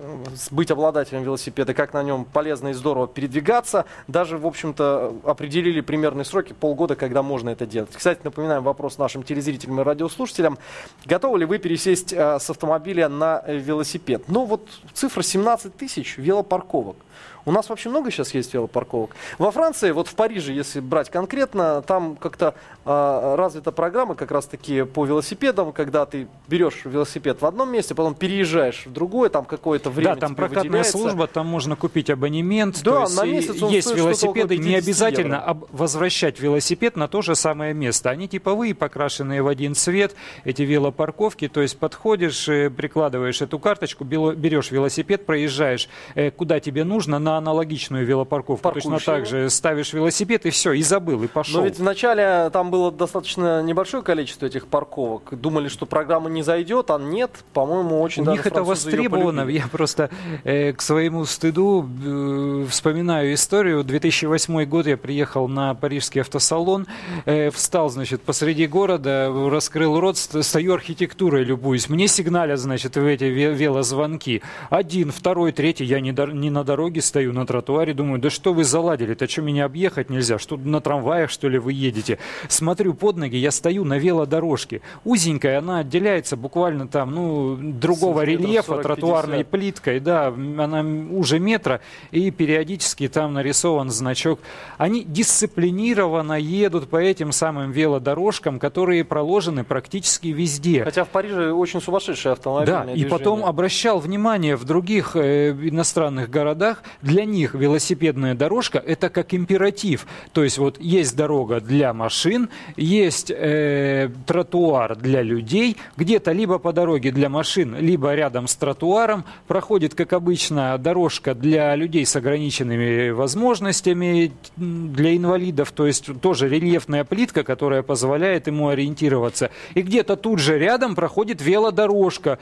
быть 0.51 0.71
обладателем 0.71 1.23
велосипеда, 1.23 1.75
как 1.75 1.93
на 1.93 2.03
нем 2.03 2.25
полезно 2.25 2.69
и 2.69 2.73
здорово 2.73 3.09
передвигаться. 3.09 3.85
Даже, 4.07 4.39
в 4.39 4.47
общем-то, 4.47 5.17
определили 5.25 5.81
примерные 5.81 6.25
сроки, 6.25 6.53
полгода, 6.53 6.97
когда 6.97 7.23
можно 7.23 7.51
это 7.51 7.67
делать. 7.67 7.91
Кстати, 7.93 8.21
напоминаем 8.25 8.63
вопрос 8.63 8.99
нашим 8.99 9.23
телезрителям 9.23 9.81
и 9.81 9.85
радиослушателям. 9.85 10.59
Готовы 11.05 11.41
ли 11.41 11.45
вы 11.45 11.59
пересесть 11.59 12.13
э, 12.13 12.39
с 12.39 12.49
автомобиля 12.49 13.09
на 13.09 13.43
велосипед? 13.47 14.23
Ну 14.29 14.45
вот 14.45 14.67
цифра 14.95 15.23
17 15.23 15.58
тысяч 15.65 16.19
велопарковок. 16.19 16.97
У 17.45 17.53
нас 17.53 17.69
вообще 17.69 17.89
много 17.89 18.11
сейчас 18.11 18.35
есть 18.35 18.53
велопарковок. 18.55 19.15
Во 19.39 19.51
Франции, 19.51 19.91
вот 19.91 20.09
в 20.09 20.15
Париже, 20.15 20.53
если 20.53 20.81
брать 20.81 21.11
конкретно, 21.11 21.83
там 21.83 22.17
как-то 22.17 22.55
э, 22.85 23.35
развита 23.37 23.73
программа 23.73 24.15
как 24.15 24.31
раз-таки 24.31 24.83
по 24.85 25.05
велосипедам, 25.07 25.73
когда 25.73 26.05
ты 26.07 26.29
берешь 26.49 26.83
велосипед 26.85 27.41
в 27.41 27.47
одном 27.47 27.73
месте, 27.73 27.95
потом 27.95 28.15
переезжаешь 28.15 28.85
в 28.87 28.93
другое, 28.93 29.29
там 29.31 29.45
какое-то 29.45 29.91
время 29.91 30.15
Да, 30.15 30.21
там 30.21 30.35
прокатная 30.35 30.63
выделяется. 30.65 30.93
служба, 30.93 31.27
там 31.27 31.47
можно 31.47 31.77
купить 31.77 32.11
абонемент. 32.11 32.83
Да, 32.83 33.03
есть 33.03 33.17
на 33.17 33.25
месяц 33.25 33.63
он 33.63 33.71
Есть 33.71 33.95
велосипеды, 33.95 34.57
не 34.59 34.75
обязательно 34.75 35.41
об- 35.41 35.65
возвращать 35.71 36.41
велосипед 36.41 36.97
на 36.97 37.09
то 37.09 37.23
же 37.23 37.35
самое 37.35 37.73
место. 37.75 38.11
Они 38.11 38.29
типовые, 38.29 38.75
покрашенные 38.75 39.43
в 39.43 39.49
один 39.49 39.75
цвет, 39.75 40.15
эти 40.45 40.63
велопарковки, 40.63 41.49
то 41.49 41.63
есть 41.63 41.79
подходишь, 41.79 42.49
э, 42.49 42.71
прикладываешь 42.71 43.41
эту 43.43 43.59
карточку, 43.59 44.05
берешь 44.05 44.71
велосипед, 44.71 45.27
проезжаешь 45.27 45.89
э, 46.15 46.31
куда 46.31 46.61
тебе 46.61 46.85
нужно, 46.85 47.19
на 47.29 47.37
аналогичную 47.39 48.05
велопарковку. 48.05 48.63
Паркуешь 48.63 48.85
Точно 48.85 48.99
так 49.01 49.27
же 49.27 49.49
ставишь 49.51 49.93
велосипед 49.93 50.47
и 50.47 50.51
все, 50.51 50.73
и 50.73 50.83
забыл, 50.83 51.23
и 51.23 51.27
пошел. 51.27 51.61
Но 51.61 51.67
ведь 51.67 51.79
вначале 51.79 52.51
там 52.51 52.71
было 52.71 52.93
достаточно 52.93 53.63
небольшое 53.63 54.03
количество 54.03 54.47
этих 54.47 54.67
парковок. 54.67 55.39
Думали, 55.39 55.69
что 55.69 55.79
что 55.79 55.87
программа 55.87 56.29
не 56.29 56.43
зайдет, 56.43 56.91
а 56.91 56.99
нет, 56.99 57.31
по-моему, 57.53 58.01
очень 58.01 58.23
У 58.23 58.25
даже 58.25 58.39
них 58.39 58.47
это 58.49 58.65
востребовано. 58.65 59.49
Я 59.49 59.69
просто 59.69 60.11
э, 60.43 60.73
к 60.73 60.83
своему 60.83 61.25
стыду 61.25 61.89
э, 62.05 62.67
вспоминаю 62.69 63.33
историю. 63.33 63.85
2008 63.85 64.65
год 64.65 64.89
я 64.89 64.97
приехал 64.97 65.47
на 65.47 65.75
парижский 65.75 66.23
автосалон, 66.23 66.89
э, 67.27 67.51
встал, 67.51 67.91
значит, 67.91 68.23
посреди 68.23 68.67
города, 68.67 69.33
раскрыл 69.49 70.01
рот, 70.01 70.19
стою 70.19 70.75
архитектурой 70.75 71.45
любуюсь. 71.45 71.89
Мне 71.89 72.09
сигналят, 72.09 72.59
значит, 72.59 72.97
в 72.97 73.07
эти 73.07 73.25
велозвонки. 73.25 74.43
Один, 74.71 75.13
второй, 75.13 75.53
третий. 75.53 75.85
Я 75.85 76.01
не, 76.01 76.11
не 76.33 76.51
на 76.51 76.65
дороге 76.65 77.03
стою, 77.03 77.18
на 77.27 77.47
тротуаре. 77.47 77.95
Думаю, 77.95 78.21
да 78.21 78.31
что 78.31 78.53
вы 78.53 78.65
заладили-то? 78.65 79.29
Что 79.29 79.43
меня 79.43 79.65
объехать 79.65 80.11
нельзя? 80.11 80.39
Что 80.39 80.57
на 80.57 80.81
трамваях, 80.81 81.31
что 81.31 81.49
ли, 81.49 81.59
вы 81.59 81.73
едете? 81.73 82.19
Смотрю 82.49 82.95
под 82.95 83.17
ноги, 83.17 83.37
я 83.37 83.51
стою 83.51 83.85
на 83.85 83.99
велодорожке. 83.99 84.81
Узенькая, 85.05 85.59
она 85.59 85.81
отделяется 85.81 86.37
буквально 86.37 86.89
там, 86.89 87.15
ну, 87.15 87.57
другого 87.57 88.23
рельефа, 88.23 88.79
тротуарной 88.79 89.45
плиткой, 89.45 90.01
да, 90.01 90.29
она 90.29 90.81
уже 91.11 91.39
метра, 91.39 91.81
и 92.11 92.31
периодически 92.31 93.09
там 93.09 93.35
нарисован 93.35 93.91
значок. 93.91 94.41
Они 94.77 95.05
дисциплинированно 95.05 96.35
едут 96.35 96.89
по 96.89 96.97
этим 96.97 97.33
самым 97.33 97.73
велодорожкам, 97.73 98.59
которые 98.59 99.05
проложены 99.05 99.65
практически 99.65 100.29
везде. 100.29 100.85
Хотя 100.85 101.05
в 101.05 101.09
Париже 101.09 101.53
очень 101.53 101.81
сумасшедшие 101.81 102.33
автомобили. 102.33 102.71
Да, 102.71 102.85
и 102.93 103.05
потом 103.05 103.45
обращал 103.45 103.99
внимание 103.99 104.57
в 104.57 104.65
других 104.65 105.17
э, 105.17 105.51
иностранных 105.53 106.31
городах, 106.31 106.83
для 107.09 107.25
них 107.25 107.55
велосипедная 107.55 108.35
дорожка 108.35 108.79
это 108.79 109.09
как 109.09 109.33
императив. 109.33 110.07
То 110.33 110.45
есть 110.45 110.59
вот 110.59 110.79
есть 110.79 111.17
дорога 111.17 111.61
для 111.61 111.95
машин, 111.95 112.51
есть 112.77 113.31
э, 113.31 114.11
тротуар 114.27 114.95
для 114.95 115.23
людей, 115.23 115.79
где-то 115.97 116.33
либо 116.33 116.59
по 116.59 116.73
дороге 116.73 117.11
для 117.11 117.31
машин, 117.31 117.77
либо 117.81 118.15
рядом 118.15 118.47
с 118.47 118.55
тротуаром 118.57 119.25
проходит, 119.47 119.95
как 119.95 120.13
обычно, 120.13 120.77
дорожка 120.77 121.35
для 121.35 121.75
людей 121.77 122.05
с 122.05 122.15
ограниченными 122.15 123.09
возможностями, 123.11 124.33
для 124.57 125.17
инвалидов, 125.17 125.73
то 125.73 125.87
есть 125.87 126.11
тоже 126.21 126.49
рельефная 126.49 127.05
плитка, 127.05 127.43
которая 127.43 127.83
позволяет 127.83 128.49
ему 128.49 128.69
ориентироваться. 128.69 129.51
И 129.73 129.81
где-то 129.81 130.17
тут 130.17 130.41
же 130.41 130.59
рядом 130.59 130.95
проходит 130.95 131.41
велодорожка. 131.41 132.39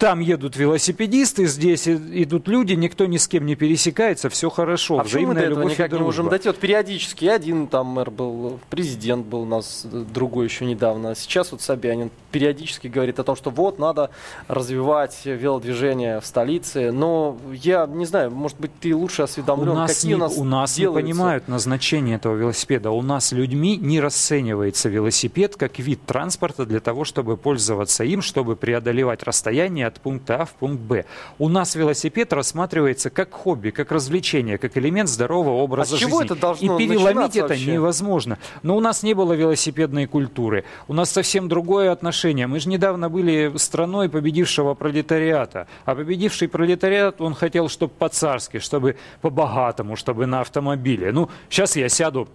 Там 0.00 0.20
едут 0.20 0.56
велосипедисты, 0.56 1.46
здесь 1.46 1.86
идут 1.86 2.48
люди, 2.48 2.72
никто 2.72 3.04
ни 3.04 3.18
с 3.18 3.28
кем 3.28 3.44
не 3.44 3.54
пересекается, 3.54 4.30
все 4.30 4.48
хорошо. 4.48 4.98
А 4.98 5.04
почему 5.04 5.26
мы 5.26 5.34
до 5.34 5.40
этого 5.40 5.62
никак 5.64 5.92
не 5.92 5.98
можем 5.98 6.30
дойти? 6.30 6.48
Вот 6.48 6.56
периодически 6.56 7.26
один 7.26 7.66
там 7.66 7.88
мэр 7.88 8.10
был, 8.10 8.58
президент 8.70 9.26
был 9.26 9.42
у 9.42 9.44
нас, 9.44 9.84
другой 9.84 10.46
еще 10.46 10.64
недавно. 10.64 11.14
Сейчас 11.14 11.52
вот 11.52 11.60
Собянин 11.60 12.10
периодически 12.32 12.86
говорит 12.86 13.18
о 13.18 13.24
том, 13.24 13.36
что 13.36 13.50
вот 13.50 13.78
надо 13.78 14.08
развивать 14.48 15.20
велодвижение 15.26 16.20
в 16.20 16.24
столице. 16.24 16.92
Но 16.92 17.36
я 17.52 17.86
не 17.86 18.06
знаю, 18.06 18.30
может 18.30 18.58
быть, 18.58 18.70
ты 18.80 18.96
лучше 18.96 19.20
осведомлен, 19.20 19.68
у 19.68 19.74
нас 19.74 19.94
какие 19.94 20.12
не, 20.12 20.14
у 20.14 20.18
нас 20.18 20.38
У 20.38 20.44
нас 20.44 20.76
делаются. 20.76 21.02
не 21.06 21.12
понимают 21.12 21.48
назначение 21.48 22.16
этого 22.16 22.36
велосипеда. 22.36 22.90
У 22.90 23.02
нас 23.02 23.32
людьми 23.32 23.76
не 23.76 24.00
расценивается 24.00 24.88
велосипед 24.88 25.56
как 25.56 25.78
вид 25.78 26.00
транспорта 26.06 26.64
для 26.64 26.80
того, 26.80 27.04
чтобы 27.04 27.36
пользоваться 27.36 28.02
им, 28.02 28.22
чтобы 28.22 28.56
преодолевать 28.56 29.24
расстояние 29.24 29.89
от 29.90 30.00
пункта 30.00 30.42
А 30.42 30.44
в 30.44 30.52
пункт 30.52 30.80
Б. 30.80 31.04
У 31.38 31.48
нас 31.48 31.74
велосипед 31.74 32.32
рассматривается 32.32 33.10
как 33.10 33.32
хобби, 33.32 33.70
как 33.70 33.92
развлечение, 33.92 34.58
как 34.58 34.76
элемент 34.76 35.08
здорового 35.08 35.62
образа 35.62 35.96
а 35.96 35.98
жизни. 35.98 36.10
Чего 36.10 36.22
это 36.22 36.34
должно 36.34 36.78
И 36.78 36.86
переломить 36.86 37.36
это 37.36 37.48
вообще? 37.48 37.72
невозможно. 37.72 38.38
Но 38.62 38.76
у 38.76 38.80
нас 38.80 39.02
не 39.02 39.14
было 39.14 39.32
велосипедной 39.32 40.06
культуры. 40.06 40.64
У 40.88 40.94
нас 40.94 41.10
совсем 41.10 41.48
другое 41.48 41.92
отношение. 41.92 42.46
Мы 42.46 42.60
же 42.60 42.68
недавно 42.68 43.08
были 43.08 43.52
страной 43.56 44.08
победившего 44.08 44.74
пролетариата. 44.74 45.66
А 45.84 45.94
победивший 45.94 46.48
пролетариат, 46.48 47.20
он 47.20 47.34
хотел, 47.34 47.68
чтобы 47.68 47.92
по-царски, 47.98 48.58
чтобы 48.58 48.96
по-богатому, 49.20 49.96
чтобы 49.96 50.26
на 50.26 50.40
автомобиле. 50.40 51.12
Ну, 51.12 51.28
сейчас 51.48 51.76
я 51.76 51.88
сяду 51.88 52.28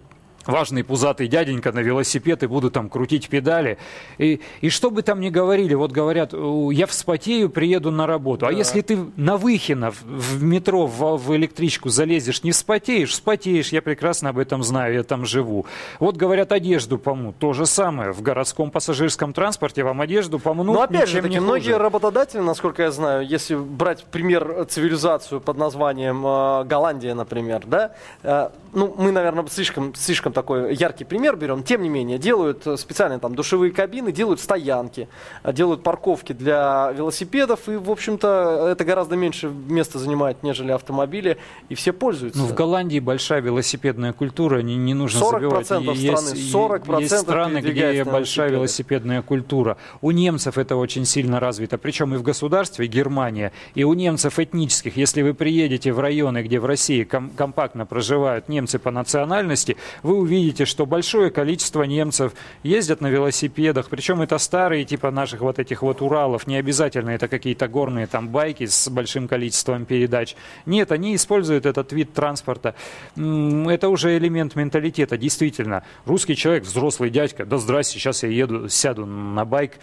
важный 0.46 0.84
пузатый 0.84 1.28
дяденька 1.28 1.72
на 1.72 1.80
велосипед 1.80 2.42
и 2.42 2.46
буду 2.46 2.70
там 2.70 2.88
крутить 2.88 3.28
педали. 3.28 3.78
И, 4.18 4.40
и 4.60 4.70
что 4.70 4.90
бы 4.90 5.02
там 5.02 5.20
ни 5.20 5.28
говорили, 5.28 5.74
вот 5.74 5.92
говорят, 5.92 6.32
я 6.32 6.86
вспотею, 6.86 7.50
приеду 7.50 7.90
на 7.90 8.06
работу. 8.06 8.46
А 8.46 8.50
да. 8.50 8.54
А 8.54 8.58
если 8.58 8.80
ты 8.80 8.98
на 9.16 9.36
Выхинов 9.36 10.02
в 10.02 10.42
метро, 10.42 10.86
в, 10.86 11.16
в 11.16 11.36
электричку 11.36 11.88
залезешь, 11.88 12.42
не 12.42 12.52
вспотеешь, 12.52 13.10
вспотеешь, 13.10 13.68
я 13.70 13.82
прекрасно 13.82 14.30
об 14.30 14.38
этом 14.38 14.62
знаю, 14.62 14.94
я 14.94 15.02
там 15.02 15.24
живу. 15.26 15.66
Вот 16.00 16.16
говорят, 16.16 16.52
одежду 16.52 16.98
помнут, 16.98 17.38
то 17.38 17.52
же 17.52 17.66
самое. 17.66 18.12
В 18.12 18.22
городском 18.22 18.70
пассажирском 18.70 19.32
транспорте 19.32 19.82
вам 19.82 20.00
одежду 20.00 20.38
помнут, 20.38 20.66
Но 20.66 20.82
опять 20.82 21.08
же 21.08 21.22
таки, 21.22 21.40
многие 21.40 21.76
работодатели, 21.76 22.40
насколько 22.40 22.82
я 22.82 22.90
знаю, 22.90 23.26
если 23.26 23.54
брать 23.54 24.04
пример 24.04 24.66
цивилизацию 24.68 25.40
под 25.40 25.56
названием 25.56 26.24
э, 26.26 26.64
Голландия, 26.64 27.14
например, 27.14 27.62
да, 27.66 27.92
э, 28.22 28.50
ну, 28.72 28.94
мы, 28.96 29.10
наверное, 29.10 29.46
слишком, 29.48 29.94
слишком 29.94 30.32
такой 30.36 30.74
яркий 30.74 31.04
пример 31.04 31.34
берем, 31.36 31.62
тем 31.62 31.82
не 31.82 31.88
менее, 31.88 32.18
делают 32.18 32.66
э, 32.66 32.76
специальные 32.76 33.18
там 33.18 33.34
душевые 33.34 33.72
кабины, 33.72 34.12
делают 34.12 34.38
стоянки, 34.38 35.08
э, 35.42 35.52
делают 35.52 35.82
парковки 35.82 36.34
для 36.34 36.92
велосипедов, 36.94 37.68
и, 37.68 37.76
в 37.76 37.90
общем-то, 37.90 38.68
это 38.70 38.84
гораздо 38.84 39.16
меньше 39.16 39.48
места 39.48 39.98
занимает, 39.98 40.42
нежели 40.42 40.72
автомобили, 40.72 41.38
и 41.70 41.74
все 41.74 41.92
пользуются. 41.92 42.38
Ну, 42.40 42.46
в 42.46 42.54
Голландии 42.54 43.00
большая 43.00 43.40
велосипедная 43.40 44.12
культура, 44.12 44.60
не, 44.60 44.76
не 44.76 44.92
нужно 44.92 45.18
40% 45.20 45.62
забивать. 45.64 45.96
страны, 45.98 46.28
есть, 46.36 46.54
40% 46.54 47.00
есть 47.00 47.18
страны, 47.18 47.58
где 47.58 48.04
большая 48.04 48.50
велосипедная 48.50 49.22
культура. 49.22 49.78
У 50.02 50.10
немцев 50.10 50.58
это 50.58 50.76
очень 50.76 51.06
сильно 51.06 51.40
развито, 51.40 51.78
причем 51.78 52.14
и 52.14 52.18
в 52.18 52.22
государстве, 52.22 52.86
Германия, 52.86 53.52
и 53.74 53.84
у 53.84 53.94
немцев 53.94 54.38
этнических. 54.38 54.98
Если 54.98 55.22
вы 55.22 55.32
приедете 55.32 55.92
в 55.92 55.98
районы, 55.98 56.42
где 56.42 56.60
в 56.60 56.66
России 56.66 57.04
ком- 57.04 57.30
компактно 57.30 57.86
проживают 57.86 58.48
немцы, 58.50 58.66
немцы 58.66 58.78
по 58.78 58.90
национальности, 58.90 59.76
вы 60.02 60.18
увидите, 60.26 60.64
что 60.64 60.86
большое 60.86 61.30
количество 61.30 61.84
немцев 61.84 62.32
ездят 62.62 63.00
на 63.00 63.06
велосипедах, 63.06 63.88
причем 63.88 64.20
это 64.20 64.38
старые 64.38 64.84
типа 64.84 65.10
наших 65.10 65.40
вот 65.40 65.58
этих 65.58 65.82
вот 65.82 66.02
Уралов, 66.02 66.46
не 66.46 66.56
обязательно 66.56 67.10
это 67.10 67.28
какие-то 67.28 67.68
горные 67.68 68.06
там 68.06 68.28
байки 68.28 68.66
с 68.66 68.88
большим 68.90 69.28
количеством 69.28 69.86
передач. 69.86 70.34
Нет, 70.66 70.92
они 70.92 71.14
используют 71.14 71.64
этот 71.64 71.92
вид 71.92 72.12
транспорта. 72.12 72.74
Это 73.16 73.88
уже 73.88 74.16
элемент 74.18 74.56
менталитета, 74.56 75.16
действительно. 75.16 75.84
Русский 76.04 76.36
человек, 76.36 76.64
взрослый 76.64 77.10
дядька, 77.10 77.46
да 77.46 77.58
здрасте, 77.58 77.98
сейчас 77.98 78.22
я 78.24 78.28
еду, 78.28 78.68
сяду 78.68 79.06
на 79.06 79.44
байк, 79.44 79.78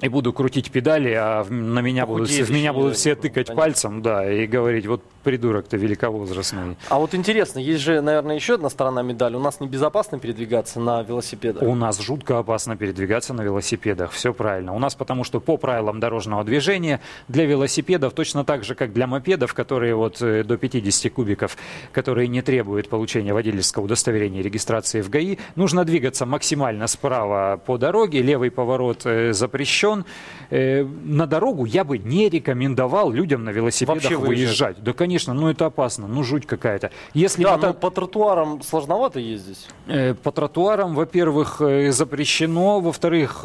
и 0.00 0.08
буду 0.08 0.32
крутить 0.32 0.70
педали, 0.70 1.12
а 1.12 1.44
на 1.44 1.80
меня 1.80 2.06
будут, 2.06 2.28
в 2.28 2.50
меня 2.50 2.72
будут 2.72 2.96
все 2.96 3.14
тыкать 3.14 3.46
понятно. 3.46 3.54
пальцем, 3.54 4.02
да, 4.02 4.30
и 4.30 4.46
говорить, 4.46 4.86
вот 4.86 5.02
придурок-то 5.26 5.76
великовозрастный. 5.76 6.76
А 6.88 7.00
вот 7.00 7.12
интересно, 7.12 7.58
есть 7.58 7.82
же, 7.82 8.00
наверное, 8.00 8.36
еще 8.36 8.54
одна 8.54 8.70
сторона 8.70 9.02
медали. 9.02 9.34
У 9.34 9.40
нас 9.40 9.58
небезопасно 9.58 10.20
передвигаться 10.20 10.78
на 10.78 11.02
велосипедах? 11.02 11.64
У 11.64 11.74
нас 11.74 12.00
жутко 12.00 12.38
опасно 12.38 12.76
передвигаться 12.76 13.34
на 13.34 13.42
велосипедах, 13.42 14.12
все 14.12 14.32
правильно. 14.32 14.72
У 14.72 14.78
нас 14.78 14.94
потому 14.94 15.24
что 15.24 15.40
по 15.40 15.56
правилам 15.56 15.98
дорожного 15.98 16.44
движения 16.44 17.00
для 17.26 17.44
велосипедов 17.44 18.12
точно 18.12 18.44
так 18.44 18.62
же, 18.62 18.76
как 18.76 18.92
для 18.92 19.08
мопедов, 19.08 19.52
которые 19.52 19.96
вот 19.96 20.22
э, 20.22 20.44
до 20.44 20.56
50 20.56 21.12
кубиков, 21.12 21.56
которые 21.90 22.28
не 22.28 22.40
требуют 22.40 22.88
получения 22.88 23.34
водительского 23.34 23.86
удостоверения 23.86 24.42
и 24.42 24.42
регистрации 24.44 25.00
в 25.00 25.10
ГАИ, 25.10 25.38
нужно 25.56 25.84
двигаться 25.84 26.24
максимально 26.24 26.86
справа 26.86 27.60
по 27.66 27.78
дороге, 27.78 28.22
левый 28.22 28.52
поворот 28.52 29.04
э, 29.06 29.32
запрещен. 29.32 30.04
Э, 30.50 30.84
на 30.84 31.26
дорогу 31.26 31.64
я 31.64 31.82
бы 31.82 31.98
не 31.98 32.28
рекомендовал 32.28 33.10
людям 33.10 33.42
на 33.42 33.50
велосипедах 33.50 34.04
Вообще 34.04 34.16
выезжать. 34.16 34.76
Да, 34.84 34.92
конечно, 34.92 35.15
конечно, 35.16 35.32
ну 35.32 35.48
это 35.48 35.66
опасно, 35.66 36.06
ну 36.06 36.22
жуть 36.22 36.46
какая-то. 36.46 36.90
Если 37.14 37.42
да, 37.42 37.56
но 37.56 37.72
по 37.72 37.90
тротуарам 37.90 38.62
сложновато 38.62 39.18
ездить. 39.18 39.66
Э, 39.86 40.14
по 40.14 40.30
тротуарам, 40.30 40.94
во-первых, 40.94 41.60
э, 41.60 41.90
запрещено, 41.90 42.80
во-вторых, 42.80 43.44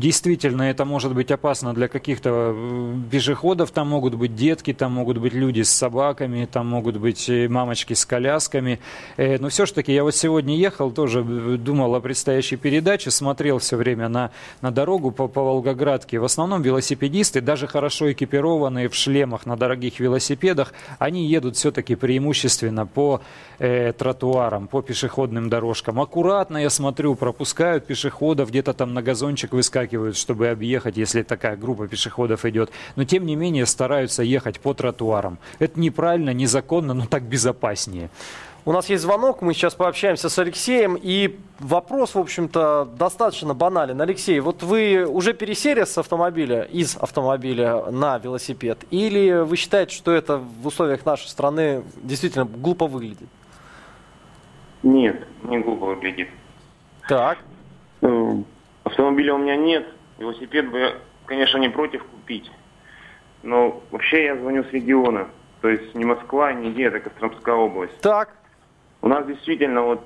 действительно 0.00 0.62
это 0.62 0.84
может 0.84 1.14
быть 1.14 1.30
опасно 1.30 1.74
для 1.74 1.86
каких-то 1.86 2.52
э, 2.56 2.94
пешеходов, 3.10 3.70
там 3.70 3.88
могут 3.88 4.14
быть 4.14 4.34
детки, 4.34 4.72
там 4.72 4.92
могут 4.92 5.18
быть 5.18 5.32
люди 5.32 5.62
с 5.62 5.70
собаками, 5.70 6.48
там 6.50 6.66
могут 6.66 6.96
быть 6.96 7.30
мамочки 7.48 7.94
с 7.94 8.04
колясками. 8.04 8.78
Но 9.16 9.48
все-таки 9.48 9.92
я 9.92 10.02
вот 10.02 10.14
сегодня 10.14 10.56
ехал, 10.56 10.90
тоже 10.90 11.22
думал 11.22 11.94
о 11.94 12.00
предстоящей 12.00 12.56
передаче, 12.56 13.10
смотрел 13.10 13.58
все 13.58 13.76
время 13.76 14.08
на, 14.08 14.30
на 14.60 14.70
дорогу 14.70 15.12
по, 15.12 15.28
по 15.28 15.42
Волгоградке. 15.42 16.18
В 16.18 16.24
основном 16.24 16.62
велосипедисты, 16.62 17.40
даже 17.40 17.66
хорошо 17.66 18.10
экипированные 18.10 18.88
в 18.88 18.94
шлемах 18.94 19.46
на 19.46 19.56
дорогих 19.56 20.00
велосипедах, 20.00 20.72
они 20.98 21.11
они 21.12 21.26
едут 21.26 21.56
все-таки 21.56 21.94
преимущественно 21.94 22.86
по 22.86 23.20
э, 23.58 23.92
тротуарам, 23.92 24.66
по 24.66 24.80
пешеходным 24.80 25.50
дорожкам. 25.50 26.00
Аккуратно, 26.00 26.56
я 26.56 26.70
смотрю, 26.70 27.14
пропускают 27.14 27.86
пешеходов, 27.86 28.48
где-то 28.48 28.72
там 28.72 28.94
на 28.94 29.02
газончик 29.02 29.52
выскакивают, 29.52 30.16
чтобы 30.16 30.48
объехать, 30.48 30.96
если 30.96 31.22
такая 31.22 31.56
группа 31.56 31.86
пешеходов 31.86 32.46
идет. 32.46 32.70
Но 32.96 33.04
тем 33.04 33.26
не 33.26 33.36
менее 33.36 33.66
стараются 33.66 34.22
ехать 34.22 34.58
по 34.58 34.72
тротуарам. 34.72 35.38
Это 35.58 35.78
неправильно, 35.78 36.32
незаконно, 36.32 36.94
но 36.94 37.04
так 37.06 37.24
безопаснее. 37.24 38.08
У 38.64 38.70
нас 38.70 38.88
есть 38.88 39.02
звонок, 39.02 39.42
мы 39.42 39.54
сейчас 39.54 39.74
пообщаемся 39.74 40.28
с 40.28 40.38
Алексеем. 40.38 40.96
И 41.00 41.36
вопрос, 41.58 42.14
в 42.14 42.18
общем-то, 42.20 42.88
достаточно 42.96 43.54
банален. 43.54 44.00
Алексей, 44.00 44.38
вот 44.38 44.62
вы 44.62 45.04
уже 45.04 45.32
пересели 45.32 45.82
с 45.82 45.98
автомобиля, 45.98 46.62
из 46.62 46.96
автомобиля 46.96 47.90
на 47.90 48.18
велосипед? 48.18 48.78
Или 48.92 49.42
вы 49.42 49.56
считаете, 49.56 49.96
что 49.96 50.12
это 50.12 50.38
в 50.38 50.64
условиях 50.64 51.04
нашей 51.04 51.26
страны 51.26 51.82
действительно 51.96 52.44
глупо 52.44 52.86
выглядит? 52.86 53.28
Нет, 54.84 55.26
не 55.42 55.58
глупо 55.58 55.86
выглядит. 55.86 56.28
Так. 57.08 57.38
Э, 58.00 58.32
Автомобиля 58.84 59.34
у 59.34 59.38
меня 59.38 59.56
нет. 59.56 59.88
Велосипед 60.18 60.70
бы 60.70 60.78
я, 60.78 60.92
конечно, 61.26 61.58
не 61.58 61.68
против 61.68 62.04
купить. 62.04 62.48
Но 63.42 63.82
вообще 63.90 64.24
я 64.24 64.36
звоню 64.36 64.62
с 64.62 64.70
региона. 64.72 65.26
То 65.62 65.68
есть 65.68 65.96
не 65.96 66.04
Москва, 66.04 66.52
не 66.52 66.70
где, 66.70 66.84
это 66.84 67.00
Костромская 67.00 67.56
область. 67.56 67.98
Так. 68.00 68.36
У 69.02 69.08
нас 69.08 69.26
действительно 69.26 69.82
вот 69.82 70.00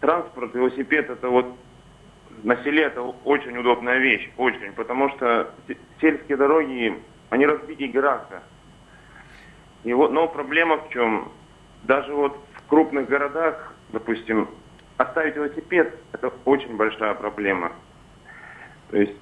транспорт, 0.00 0.54
велосипед, 0.54 1.08
это 1.08 1.28
вот 1.28 1.46
на 2.42 2.56
селе 2.64 2.82
это 2.82 3.02
очень 3.02 3.56
удобная 3.56 3.98
вещь, 3.98 4.28
очень, 4.36 4.72
потому 4.72 5.08
что 5.10 5.54
се- 5.68 5.78
сельские 6.00 6.36
дороги, 6.36 7.00
они 7.30 7.46
разбиты 7.46 7.86
гораздо. 7.86 8.42
И 9.84 9.92
вот, 9.92 10.10
но 10.10 10.26
проблема 10.26 10.78
в 10.78 10.90
чем? 10.90 11.30
Даже 11.84 12.12
вот 12.12 12.36
в 12.54 12.68
крупных 12.68 13.08
городах, 13.08 13.72
допустим, 13.90 14.48
оставить 14.96 15.36
велосипед, 15.36 15.96
это 16.12 16.32
очень 16.44 16.76
большая 16.76 17.14
проблема. 17.14 17.72
То 18.90 18.96
есть 18.96 19.14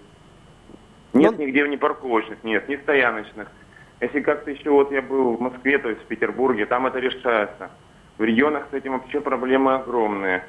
нет 1.13 1.33
Ну- 1.33 1.45
нигде 1.45 1.69
ни 1.69 1.77
парковочных, 1.77 2.43
нет, 2.45 2.67
ни 2.69 2.77
стояночных. 2.77 3.49
Если 4.01 4.21
как-то 4.21 4.51
еще 4.51 4.71
вот 4.71 4.91
я 4.91 5.03
был 5.03 5.37
в 5.37 5.41
Москве, 5.41 5.77
то 5.79 5.91
есть 5.91 6.03
в 6.03 6.07
Петербурге, 6.07 6.65
там 6.65 6.87
это 6.87 6.99
решается. 6.99 7.71
В 8.21 8.23
регионах 8.23 8.67
с 8.71 8.75
этим 8.75 8.93
вообще 8.93 9.19
проблемы 9.19 9.77
огромные. 9.77 10.45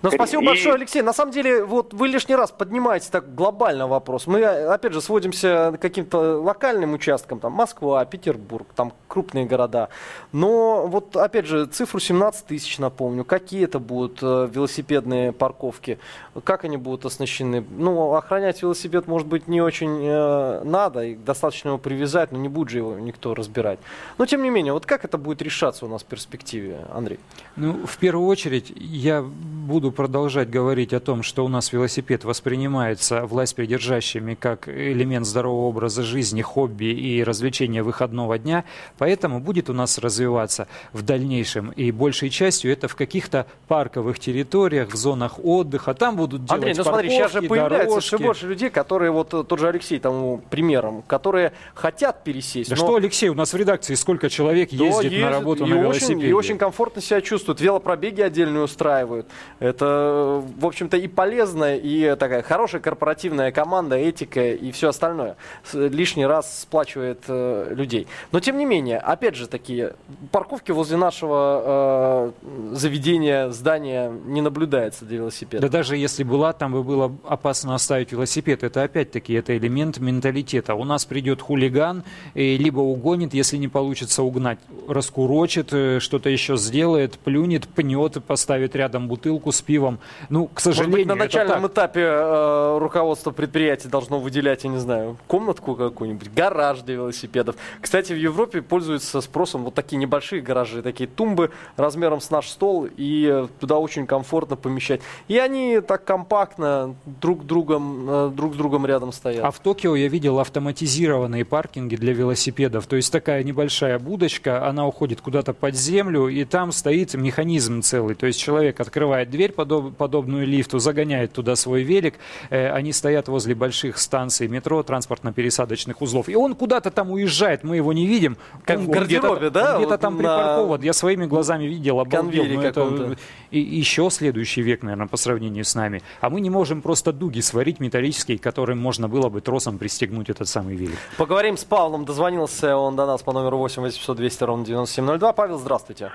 Ну, 0.00 0.10
спасибо 0.12 0.42
и- 0.42 0.46
большое, 0.46 0.74
Алексей. 0.76 1.02
На 1.02 1.12
самом 1.12 1.32
деле, 1.32 1.64
вот 1.64 1.92
вы 1.92 2.06
лишний 2.08 2.36
раз 2.36 2.52
поднимаете 2.52 3.08
так 3.10 3.34
глобально 3.34 3.88
вопрос. 3.88 4.28
Мы, 4.28 4.44
опять 4.44 4.92
же, 4.92 5.00
сводимся 5.00 5.72
к 5.76 5.80
каким-то 5.80 6.40
локальным 6.40 6.92
участкам, 6.92 7.40
там, 7.40 7.52
Москва, 7.52 8.04
Петербург, 8.04 8.66
там, 8.76 8.92
крупные 9.08 9.44
города. 9.46 9.88
Но, 10.32 10.86
вот, 10.86 11.16
опять 11.16 11.46
же, 11.46 11.66
цифру 11.66 11.98
17 11.98 12.46
тысяч 12.46 12.78
напомню. 12.78 13.24
Какие 13.24 13.64
это 13.64 13.80
будут 13.80 14.18
э, 14.22 14.48
велосипедные 14.52 15.32
парковки? 15.32 15.98
Как 16.44 16.64
они 16.64 16.76
будут 16.76 17.04
оснащены? 17.04 17.64
Ну, 17.68 18.14
охранять 18.14 18.62
велосипед, 18.62 19.08
может 19.08 19.26
быть, 19.26 19.48
не 19.48 19.60
очень 19.60 19.98
э, 20.00 20.62
надо, 20.62 21.04
и 21.04 21.16
достаточно 21.16 21.68
его 21.70 21.78
привязать, 21.78 22.30
но 22.30 22.38
не 22.38 22.48
будет 22.48 22.68
же 22.68 22.78
его 22.78 22.98
никто 22.98 23.34
разбирать. 23.34 23.80
Но, 24.16 24.26
тем 24.26 24.44
не 24.44 24.50
менее, 24.50 24.72
вот 24.72 24.86
как 24.86 25.04
это 25.04 25.18
будет 25.18 25.42
решаться 25.42 25.86
у 25.86 25.88
нас 25.88 26.02
в 26.02 26.06
перспективе, 26.06 26.78
Андрей? 26.94 27.18
Ну, 27.56 27.84
в 27.84 27.98
первую 27.98 28.28
очередь, 28.28 28.72
я 28.76 29.22
буду 29.22 29.87
продолжать 29.92 30.50
говорить 30.50 30.92
о 30.92 31.00
том, 31.00 31.22
что 31.22 31.44
у 31.44 31.48
нас 31.48 31.72
велосипед 31.72 32.24
воспринимается 32.24 33.24
власть 33.26 33.54
придержащими 33.54 34.34
как 34.34 34.68
элемент 34.68 35.26
здорового 35.26 35.66
образа 35.68 36.02
жизни, 36.02 36.42
хобби 36.42 36.86
и 36.86 37.22
развлечения 37.22 37.82
выходного 37.82 38.38
дня, 38.38 38.64
поэтому 38.98 39.40
будет 39.40 39.70
у 39.70 39.72
нас 39.72 39.98
развиваться 39.98 40.66
в 40.92 41.02
дальнейшем. 41.02 41.70
И 41.72 41.90
большей 41.92 42.30
частью 42.30 42.72
это 42.72 42.88
в 42.88 42.96
каких-то 42.96 43.46
парковых 43.68 44.18
территориях, 44.18 44.90
в 44.92 44.96
зонах 44.96 45.38
отдыха. 45.44 45.94
Там 45.94 46.16
будут 46.16 46.44
делать 46.44 46.52
Андрей, 46.62 46.74
ну 46.76 46.84
смотри, 46.84 47.10
сейчас 47.10 47.32
же 47.32 47.38
парковки, 47.42 47.48
появляется 47.48 48.00
все 48.00 48.10
дорожки. 48.18 48.26
больше 48.26 48.46
людей, 48.48 48.70
которые, 48.70 49.10
вот 49.10 49.34
э, 49.34 49.44
тот 49.44 49.58
же 49.58 49.68
Алексей 49.68 49.98
тому 49.98 50.42
примером, 50.50 51.02
которые 51.06 51.52
хотят 51.74 52.24
пересесть. 52.24 52.70
Да 52.70 52.76
но- 52.76 52.84
что, 52.84 52.94
Алексей, 52.96 53.28
у 53.28 53.34
нас 53.34 53.52
в 53.52 53.56
редакции 53.56 53.94
сколько 53.94 54.28
человек 54.28 54.70
Да, 54.72 54.84
ездит, 54.84 55.20
на 55.20 55.30
работу 55.30 55.64
и 55.64 55.68
на 55.68 55.74
очень, 55.76 55.82
велосипеде? 55.82 56.28
и 56.28 56.32
очень 56.32 56.58
комфортно 56.58 57.02
себя 57.02 57.20
чувствуют. 57.20 57.60
Велопробеги 57.60 58.20
отдельные 58.20 58.62
устраивают. 58.64 59.26
Это, 59.58 59.77
в 59.86 60.66
общем-то, 60.66 60.96
и 60.96 61.08
полезно, 61.08 61.76
и 61.76 62.16
такая 62.16 62.42
хорошая 62.42 62.80
корпоративная 62.80 63.52
команда, 63.52 63.96
этика 63.96 64.52
и 64.52 64.70
все 64.72 64.88
остальное. 64.88 65.36
Лишний 65.72 66.26
раз 66.26 66.60
сплачивает 66.60 67.24
э, 67.28 67.72
людей. 67.74 68.06
Но, 68.32 68.40
тем 68.40 68.58
не 68.58 68.64
менее, 68.64 68.98
опять 68.98 69.34
же, 69.34 69.46
такие 69.46 69.94
парковки 70.32 70.72
возле 70.72 70.96
нашего 70.96 72.32
э, 72.42 72.74
заведения, 72.74 73.50
здания 73.50 74.10
не 74.26 74.40
наблюдается 74.40 75.04
для 75.04 75.18
велосипеда. 75.18 75.62
Да 75.62 75.68
даже 75.68 75.96
если 75.96 76.24
была, 76.24 76.52
там 76.52 76.72
бы 76.72 76.82
было 76.82 77.14
опасно 77.26 77.74
оставить 77.74 78.12
велосипед. 78.12 78.62
Это 78.62 78.82
опять-таки 78.82 79.32
это 79.34 79.56
элемент 79.56 79.98
менталитета. 79.98 80.74
У 80.74 80.84
нас 80.84 81.04
придет 81.04 81.40
хулиган, 81.40 82.04
и 82.34 82.56
либо 82.56 82.80
угонит, 82.80 83.34
если 83.34 83.56
не 83.56 83.68
получится 83.68 84.22
угнать, 84.22 84.58
раскурочит, 84.88 85.72
э, 85.72 86.00
что-то 86.00 86.30
еще 86.30 86.56
сделает, 86.56 87.18
плюнет, 87.18 87.68
пнет, 87.68 88.22
поставит 88.24 88.74
рядом 88.76 89.08
бутылку 89.08 89.52
с 89.52 89.60
пивом. 89.68 89.98
Ну, 90.30 90.46
к 90.46 90.52
Может 90.52 90.62
сожалению, 90.62 90.96
быть, 90.96 91.06
на 91.06 91.14
начальном 91.14 91.66
этапе 91.66 92.00
э, 92.00 92.78
руководство 92.78 93.32
предприятия 93.32 93.88
должно 93.88 94.18
выделять, 94.18 94.64
я 94.64 94.70
не 94.70 94.78
знаю, 94.78 95.18
комнатку 95.26 95.76
какую-нибудь, 95.76 96.32
гараж 96.32 96.80
для 96.80 96.94
велосипедов. 96.94 97.56
Кстати, 97.82 98.14
в 98.14 98.16
Европе 98.16 98.62
пользуются 98.62 99.20
спросом 99.20 99.64
вот 99.64 99.74
такие 99.74 99.98
небольшие 99.98 100.40
гаражи, 100.40 100.82
такие 100.82 101.06
тумбы 101.06 101.50
размером 101.76 102.22
с 102.22 102.30
наш 102.30 102.48
стол, 102.48 102.88
и 102.96 103.46
туда 103.60 103.76
очень 103.76 104.06
комфортно 104.06 104.56
помещать. 104.56 105.02
И 105.28 105.36
они 105.36 105.80
так 105.80 106.02
компактно 106.04 106.94
друг, 107.04 107.44
другом, 107.44 108.06
э, 108.08 108.30
друг 108.34 108.54
с 108.54 108.56
другом 108.56 108.86
рядом 108.86 109.12
стоят. 109.12 109.44
А 109.44 109.50
в 109.50 109.58
Токио 109.58 109.96
я 109.96 110.08
видел 110.08 110.38
автоматизированные 110.38 111.44
паркинги 111.44 111.96
для 111.96 112.14
велосипедов. 112.14 112.86
То 112.86 112.96
есть 112.96 113.12
такая 113.12 113.42
небольшая 113.42 113.98
будочка, 113.98 114.66
она 114.66 114.86
уходит 114.86 115.20
куда-то 115.20 115.52
под 115.52 115.74
землю, 115.74 116.28
и 116.28 116.44
там 116.46 116.72
стоит 116.72 117.12
механизм 117.12 117.82
целый. 117.82 118.14
То 118.14 118.26
есть 118.26 118.40
человек 118.40 118.80
открывает 118.80 119.28
дверь, 119.28 119.52
подоб- 119.58 119.92
подобную 119.92 120.46
лифту, 120.46 120.78
загоняет 120.78 121.32
туда 121.32 121.56
свой 121.56 121.82
велик. 121.82 122.14
Э, 122.50 122.70
они 122.70 122.92
стоят 122.92 123.28
возле 123.28 123.54
больших 123.54 123.98
станций 123.98 124.48
метро, 124.48 124.82
транспортно-пересадочных 124.82 125.96
узлов. 126.00 126.28
И 126.28 126.36
он 126.36 126.54
куда-то 126.54 126.90
там 126.90 127.10
уезжает, 127.10 127.64
мы 127.64 127.76
его 127.76 127.92
не 127.92 128.06
видим. 128.06 128.36
Как 128.64 128.78
Он- 128.78 128.84
в 128.86 128.88
гардеробе, 128.90 129.36
где-то- 129.36 129.50
да? 129.50 129.76
Где-то 129.76 129.90
Вот 129.90 130.00
там 130.00 130.12
на 130.14 130.18
припаркован. 130.18 130.82
Я 130.82 130.92
своими 130.92 131.26
глазами 131.26 131.64
видел, 131.64 132.00
обалдел. 132.00 132.44
Ну, 132.44 132.62
это 132.62 133.16
и 133.50 133.60
еще 133.60 134.08
следующий 134.10 134.62
век, 134.62 134.82
наверное, 134.82 135.06
по 135.06 135.16
сравнению 135.16 135.64
с 135.64 135.74
нами. 135.74 136.02
А 136.20 136.28
мы 136.30 136.40
не 136.40 136.50
можем 136.50 136.82
просто 136.82 137.12
дуги 137.12 137.40
сварить 137.40 137.80
металлические, 137.80 138.38
которым 138.38 138.78
можно 138.78 139.08
было 139.08 139.28
бы 139.28 139.40
тросом 139.40 139.78
пристегнуть 139.78 140.28
этот 140.30 140.48
самый 140.48 140.76
велик. 140.76 140.98
Поговорим 141.16 141.56
с 141.56 141.64
Павлом. 141.64 142.04
Дозвонился 142.04 142.76
он 142.76 142.96
до 142.96 143.06
нас 143.06 143.22
по 143.22 143.32
номеру 143.32 143.58
8 143.58 143.82
800 143.82 144.16
200 144.16 144.44
ровно 144.44 144.64
9702. 144.64 145.32
Павел, 145.32 145.58
здравствуйте. 145.58 146.10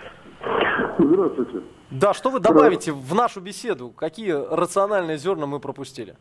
Здравствуйте. 1.07 1.61
Да, 1.91 2.13
что 2.13 2.29
вы 2.29 2.39
добавите 2.39 2.91
в 2.91 3.13
нашу 3.13 3.41
беседу? 3.41 3.89
Какие 3.89 4.31
рациональные 4.33 5.17
зерна 5.17 5.45
мы 5.45 5.59
пропустили? 5.59 6.15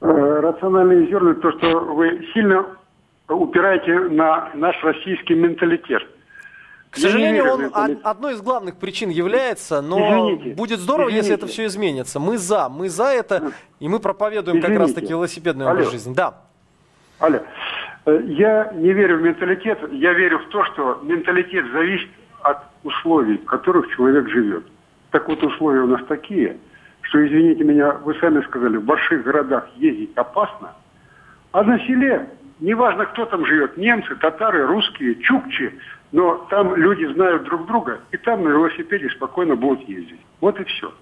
Э, 0.00 0.06
Рациональные 0.40 1.08
зерна, 1.08 1.34
то, 1.34 1.50
что 1.58 1.80
вы 1.80 2.26
сильно 2.32 2.66
упираете 3.28 3.92
на 4.14 4.50
наш 4.54 4.82
российский 4.82 5.34
менталитет. 5.34 6.02
К 6.90 6.96
сожалению, 6.96 7.52
он 7.52 7.62
менталитет. 7.64 8.00
одной 8.04 8.32
из 8.34 8.40
главных 8.40 8.76
причин 8.76 9.10
является, 9.10 9.80
но 9.82 9.98
Извините, 10.32 10.54
будет 10.56 10.80
здорово, 10.80 11.08
если 11.08 11.34
это 11.34 11.46
извините. 11.46 11.52
все 11.52 11.66
изменится. 11.66 12.18
Мы 12.18 12.38
за, 12.38 12.68
мы 12.68 12.88
за 12.88 13.04
это, 13.12 13.52
и 13.78 13.88
мы 13.88 14.00
проповедуем 14.00 14.56
как 14.60 14.70
Извините. 14.70 14.84
раз 14.86 14.92
таки 14.94 15.08
велосипедный 15.08 15.66
образ 15.66 15.82
Алло. 15.82 15.90
жизни. 15.92 16.14
Да. 16.14 16.40
Алло. 17.20 17.40
Э, 18.06 18.20
Я 18.26 18.72
не 18.74 18.92
верю 18.92 19.18
в 19.18 19.22
менталитет, 19.22 19.78
я 19.92 20.12
верю 20.14 20.38
в 20.40 20.48
то, 20.48 20.64
что 20.64 20.98
менталитет 21.02 21.66
зависит 21.72 22.08
от 22.42 22.58
условий, 22.84 23.38
в 23.38 23.44
которых 23.44 23.88
человек 23.94 24.28
живет. 24.28 24.64
Так 25.10 25.28
вот, 25.28 25.42
условия 25.42 25.80
у 25.80 25.86
нас 25.86 26.02
такие, 26.08 26.56
что, 27.02 27.26
извините 27.26 27.64
меня, 27.64 27.92
вы 28.04 28.14
сами 28.14 28.40
сказали, 28.42 28.76
в 28.76 28.84
больших 28.84 29.24
городах 29.24 29.68
ездить 29.76 30.12
опасно, 30.16 30.72
а 31.52 31.62
на 31.62 31.78
селе, 31.80 32.28
неважно, 32.60 33.06
кто 33.06 33.26
там 33.26 33.44
живет, 33.44 33.76
немцы, 33.76 34.14
татары, 34.16 34.66
русские, 34.66 35.16
чукчи, 35.16 35.72
но 36.12 36.46
там 36.50 36.76
люди 36.76 37.04
знают 37.12 37.44
друг 37.44 37.66
друга, 37.66 38.00
и 38.12 38.16
там 38.16 38.44
на 38.44 38.48
велосипеде 38.48 39.08
спокойно 39.10 39.56
будут 39.56 39.88
ездить. 39.88 40.20
Вот 40.40 40.60
и 40.60 40.64
все. 40.64 40.92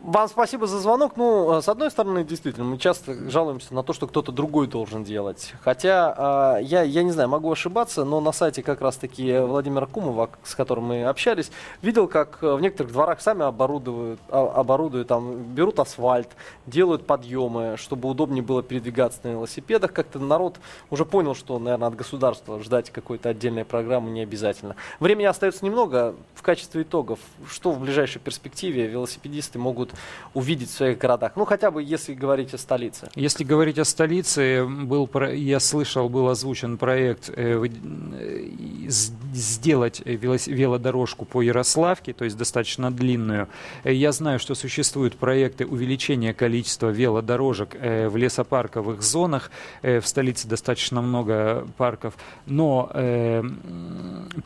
Вам 0.00 0.28
спасибо 0.28 0.68
за 0.68 0.78
звонок. 0.78 1.16
Ну, 1.16 1.58
э, 1.58 1.60
с 1.60 1.68
одной 1.68 1.90
стороны, 1.90 2.22
действительно, 2.22 2.64
мы 2.64 2.78
часто 2.78 3.28
жалуемся 3.28 3.74
на 3.74 3.82
то, 3.82 3.92
что 3.92 4.06
кто-то 4.06 4.30
другой 4.30 4.68
должен 4.68 5.02
делать. 5.02 5.54
Хотя, 5.60 6.58
э, 6.60 6.62
я, 6.62 6.82
я 6.82 7.02
не 7.02 7.10
знаю, 7.10 7.28
могу 7.28 7.50
ошибаться, 7.50 8.04
но 8.04 8.20
на 8.20 8.30
сайте 8.30 8.62
как 8.62 8.80
раз-таки 8.80 9.40
Владимира 9.40 9.86
Кумова, 9.86 10.30
с 10.44 10.54
которым 10.54 10.84
мы 10.84 11.04
общались, 11.04 11.50
видел, 11.82 12.06
как 12.06 12.38
э, 12.42 12.54
в 12.54 12.60
некоторых 12.60 12.92
дворах 12.92 13.20
сами 13.20 13.44
оборудуют, 13.44 14.20
а- 14.28 14.52
оборудуют, 14.60 15.08
там, 15.08 15.42
берут 15.42 15.80
асфальт, 15.80 16.28
делают 16.66 17.04
подъемы, 17.04 17.74
чтобы 17.76 18.08
удобнее 18.08 18.42
было 18.42 18.62
передвигаться 18.62 19.18
на 19.24 19.28
велосипедах. 19.30 19.92
Как-то 19.92 20.20
народ 20.20 20.60
уже 20.90 21.06
понял, 21.06 21.34
что, 21.34 21.58
наверное, 21.58 21.88
от 21.88 21.96
государства 21.96 22.60
ждать 22.62 22.90
какой-то 22.90 23.30
отдельной 23.30 23.64
программы 23.64 24.10
не 24.10 24.20
обязательно. 24.20 24.76
Времени 25.00 25.26
остается 25.26 25.64
немного. 25.64 26.14
В 26.34 26.42
качестве 26.42 26.82
итогов, 26.82 27.18
что 27.50 27.72
в 27.72 27.80
ближайшей 27.80 28.20
перспективе 28.20 28.86
велосипедисты 28.86 29.58
могут 29.58 29.87
могут 29.88 29.94
увидеть 30.34 30.68
в 30.68 30.72
своих 30.72 30.98
городах? 30.98 31.32
Ну, 31.36 31.44
хотя 31.44 31.70
бы 31.70 31.82
если 31.82 32.14
говорить 32.14 32.54
о 32.54 32.58
столице. 32.58 33.08
Если 33.14 33.44
говорить 33.44 33.78
о 33.78 33.84
столице, 33.84 34.64
был, 34.64 35.08
я 35.32 35.60
слышал, 35.60 36.08
был 36.08 36.28
озвучен 36.28 36.78
проект 36.78 37.30
э, 37.30 37.66
э, 37.66 38.88
сделать 39.32 40.02
велодорожку 40.04 41.24
по 41.24 41.42
Ярославке, 41.42 42.12
то 42.12 42.24
есть 42.24 42.36
достаточно 42.36 42.90
длинную. 42.90 43.48
Я 43.84 44.12
знаю, 44.12 44.38
что 44.38 44.54
существуют 44.54 45.16
проекты 45.16 45.66
увеличения 45.66 46.34
количества 46.34 46.88
велодорожек 46.88 47.74
в 47.74 48.16
лесопарковых 48.16 49.02
зонах. 49.02 49.50
В 49.82 50.02
столице 50.02 50.48
достаточно 50.48 51.02
много 51.02 51.66
парков. 51.76 52.14
Но 52.46 52.90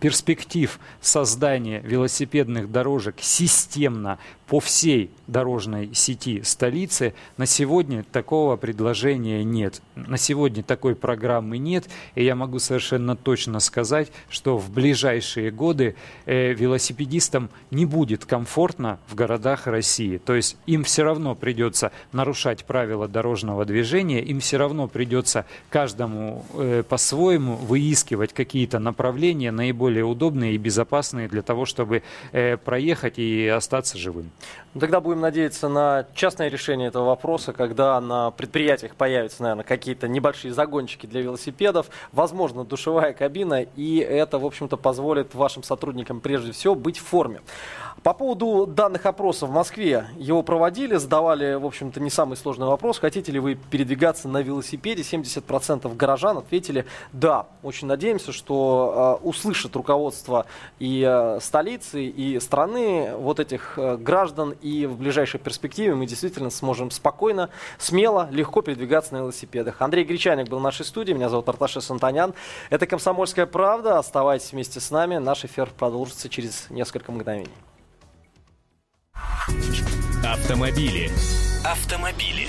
перспектив 0.01 0.79
создания 1.01 1.81
велосипедных 1.81 2.71
дорожек 2.71 3.17
системно 3.21 4.19
по 4.53 4.61
всей 4.61 5.11
дорожной 5.33 5.91
сети 5.95 6.43
столицы 6.45 7.15
на 7.37 7.47
сегодня 7.47 8.05
такого 8.05 8.57
предложения 8.57 9.43
нет. 9.43 9.81
На 9.97 10.19
сегодня 10.19 10.63
такой 10.63 10.95
программы 10.95 11.59
нет, 11.59 11.89
и 12.15 12.23
я 12.25 12.37
могу 12.37 12.59
совершенно 12.59 13.17
точно 13.17 13.59
сказать, 13.59 14.13
что 14.29 14.59
в 14.59 14.71
ближайшие 14.71 15.51
годы 15.51 15.97
э, 16.27 16.53
велосипедистам 16.53 17.51
не 17.71 17.87
будет 17.87 18.25
комфортно 18.27 19.01
в 19.09 19.15
городах 19.15 19.67
России. 19.67 20.19
То 20.19 20.35
есть 20.35 20.57
им 20.67 20.85
все 20.85 21.03
равно 21.03 21.35
придется 21.35 21.91
нарушать 22.13 22.65
правила 22.65 23.09
дорожного 23.09 23.65
движения, 23.65 24.21
им 24.21 24.41
все 24.41 24.59
равно 24.59 24.87
придется 24.87 25.47
каждому 25.71 26.45
э, 26.55 26.85
по-своему 26.87 27.57
выискивать 27.57 28.33
какие-то 28.35 28.79
направления 28.79 29.51
наиболее 29.51 30.05
удобные 30.05 30.55
и 30.55 30.59
безопасные 30.59 31.29
для 31.29 31.43
того, 31.43 31.65
чтобы 31.65 32.03
э, 32.33 32.59
проехать 32.59 33.19
и 33.19 33.49
остаться 33.49 33.97
живым. 33.97 34.31
Тогда 34.79 35.01
будем 35.01 35.22
надеяться 35.23 35.69
на 35.69 36.07
частное 36.15 36.49
решение 36.49 36.89
этого 36.89 37.07
вопроса, 37.07 37.55
когда 37.55 37.99
на 38.01 38.31
предприятиях 38.31 38.95
появятся, 38.95 39.43
наверное, 39.43 39.65
какие-то 39.65 40.09
небольшие 40.09 40.53
загончики 40.53 41.07
для 41.07 41.23
велосипедов, 41.23 41.87
возможно, 42.13 42.65
душевая 42.65 43.15
кабина, 43.15 43.63
и 43.63 43.97
это, 43.97 44.39
в 44.39 44.45
общем-то, 44.45 44.77
позволит 44.77 45.35
вашим 45.35 45.63
сотрудникам 45.63 46.21
прежде 46.21 46.53
всего 46.53 46.75
быть 46.75 46.99
в 46.99 47.05
форме. 47.05 47.41
По 48.03 48.15
поводу 48.15 48.67
данных 48.67 49.07
опросов 49.07 49.51
в 49.51 49.53
Москве, 49.53 50.07
его 50.17 50.43
проводили, 50.43 50.97
задавали, 50.97 51.55
в 51.55 51.65
общем-то, 51.65 52.01
не 52.01 52.11
самый 52.11 52.37
сложный 52.37 52.67
вопрос, 52.67 52.99
хотите 52.99 53.31
ли 53.31 53.39
вы 53.39 53.55
передвигаться 53.55 54.29
на 54.29 54.43
велосипеде, 54.43 55.03
70% 55.03 55.95
горожан 55.95 56.39
ответили 56.39 56.85
да. 57.13 57.47
Очень 57.63 57.87
надеемся, 57.87 58.33
что 58.33 59.19
э, 59.23 59.27
услышит 59.27 59.77
руководство 59.77 60.47
и 60.81 61.07
э, 61.09 61.39
столицы, 61.41 62.05
и 62.05 62.41
страны 62.41 63.13
вот 63.17 63.39
этих 63.39 63.79
э, 63.79 63.97
граждан, 63.97 64.57
и 64.63 64.87
в 64.87 65.01
ближайшей 65.13 65.39
перспективе 65.41 65.95
мы 65.95 66.07
действительно 66.07 66.49
сможем 66.49 66.91
спокойно, 66.91 67.51
смело, 67.77 68.29
легко 68.31 68.63
передвигаться 68.63 69.13
на 69.13 69.19
велосипедах. 69.19 69.83
Андрей 69.83 70.05
Гречаник 70.05 70.49
был 70.49 70.59
в 70.59 70.63
нашей 70.63 70.87
студии, 70.87 71.13
меня 71.13 71.29
зовут 71.29 71.47
Арташа 71.51 71.83
Сантанян. 71.83 72.33
Это 72.71 72.87
«Комсомольская 72.87 73.45
правда», 73.45 73.99
оставайтесь 73.99 74.53
вместе 74.53 74.81
с 74.81 74.91
нами, 74.91 75.19
наш 75.19 75.45
эфир 75.45 75.69
продолжится 75.77 76.31
через 76.31 76.71
несколько 76.71 77.13
мгновений. 77.13 77.51
Автомобили. 80.25 81.11
Автомобили. 81.63 82.49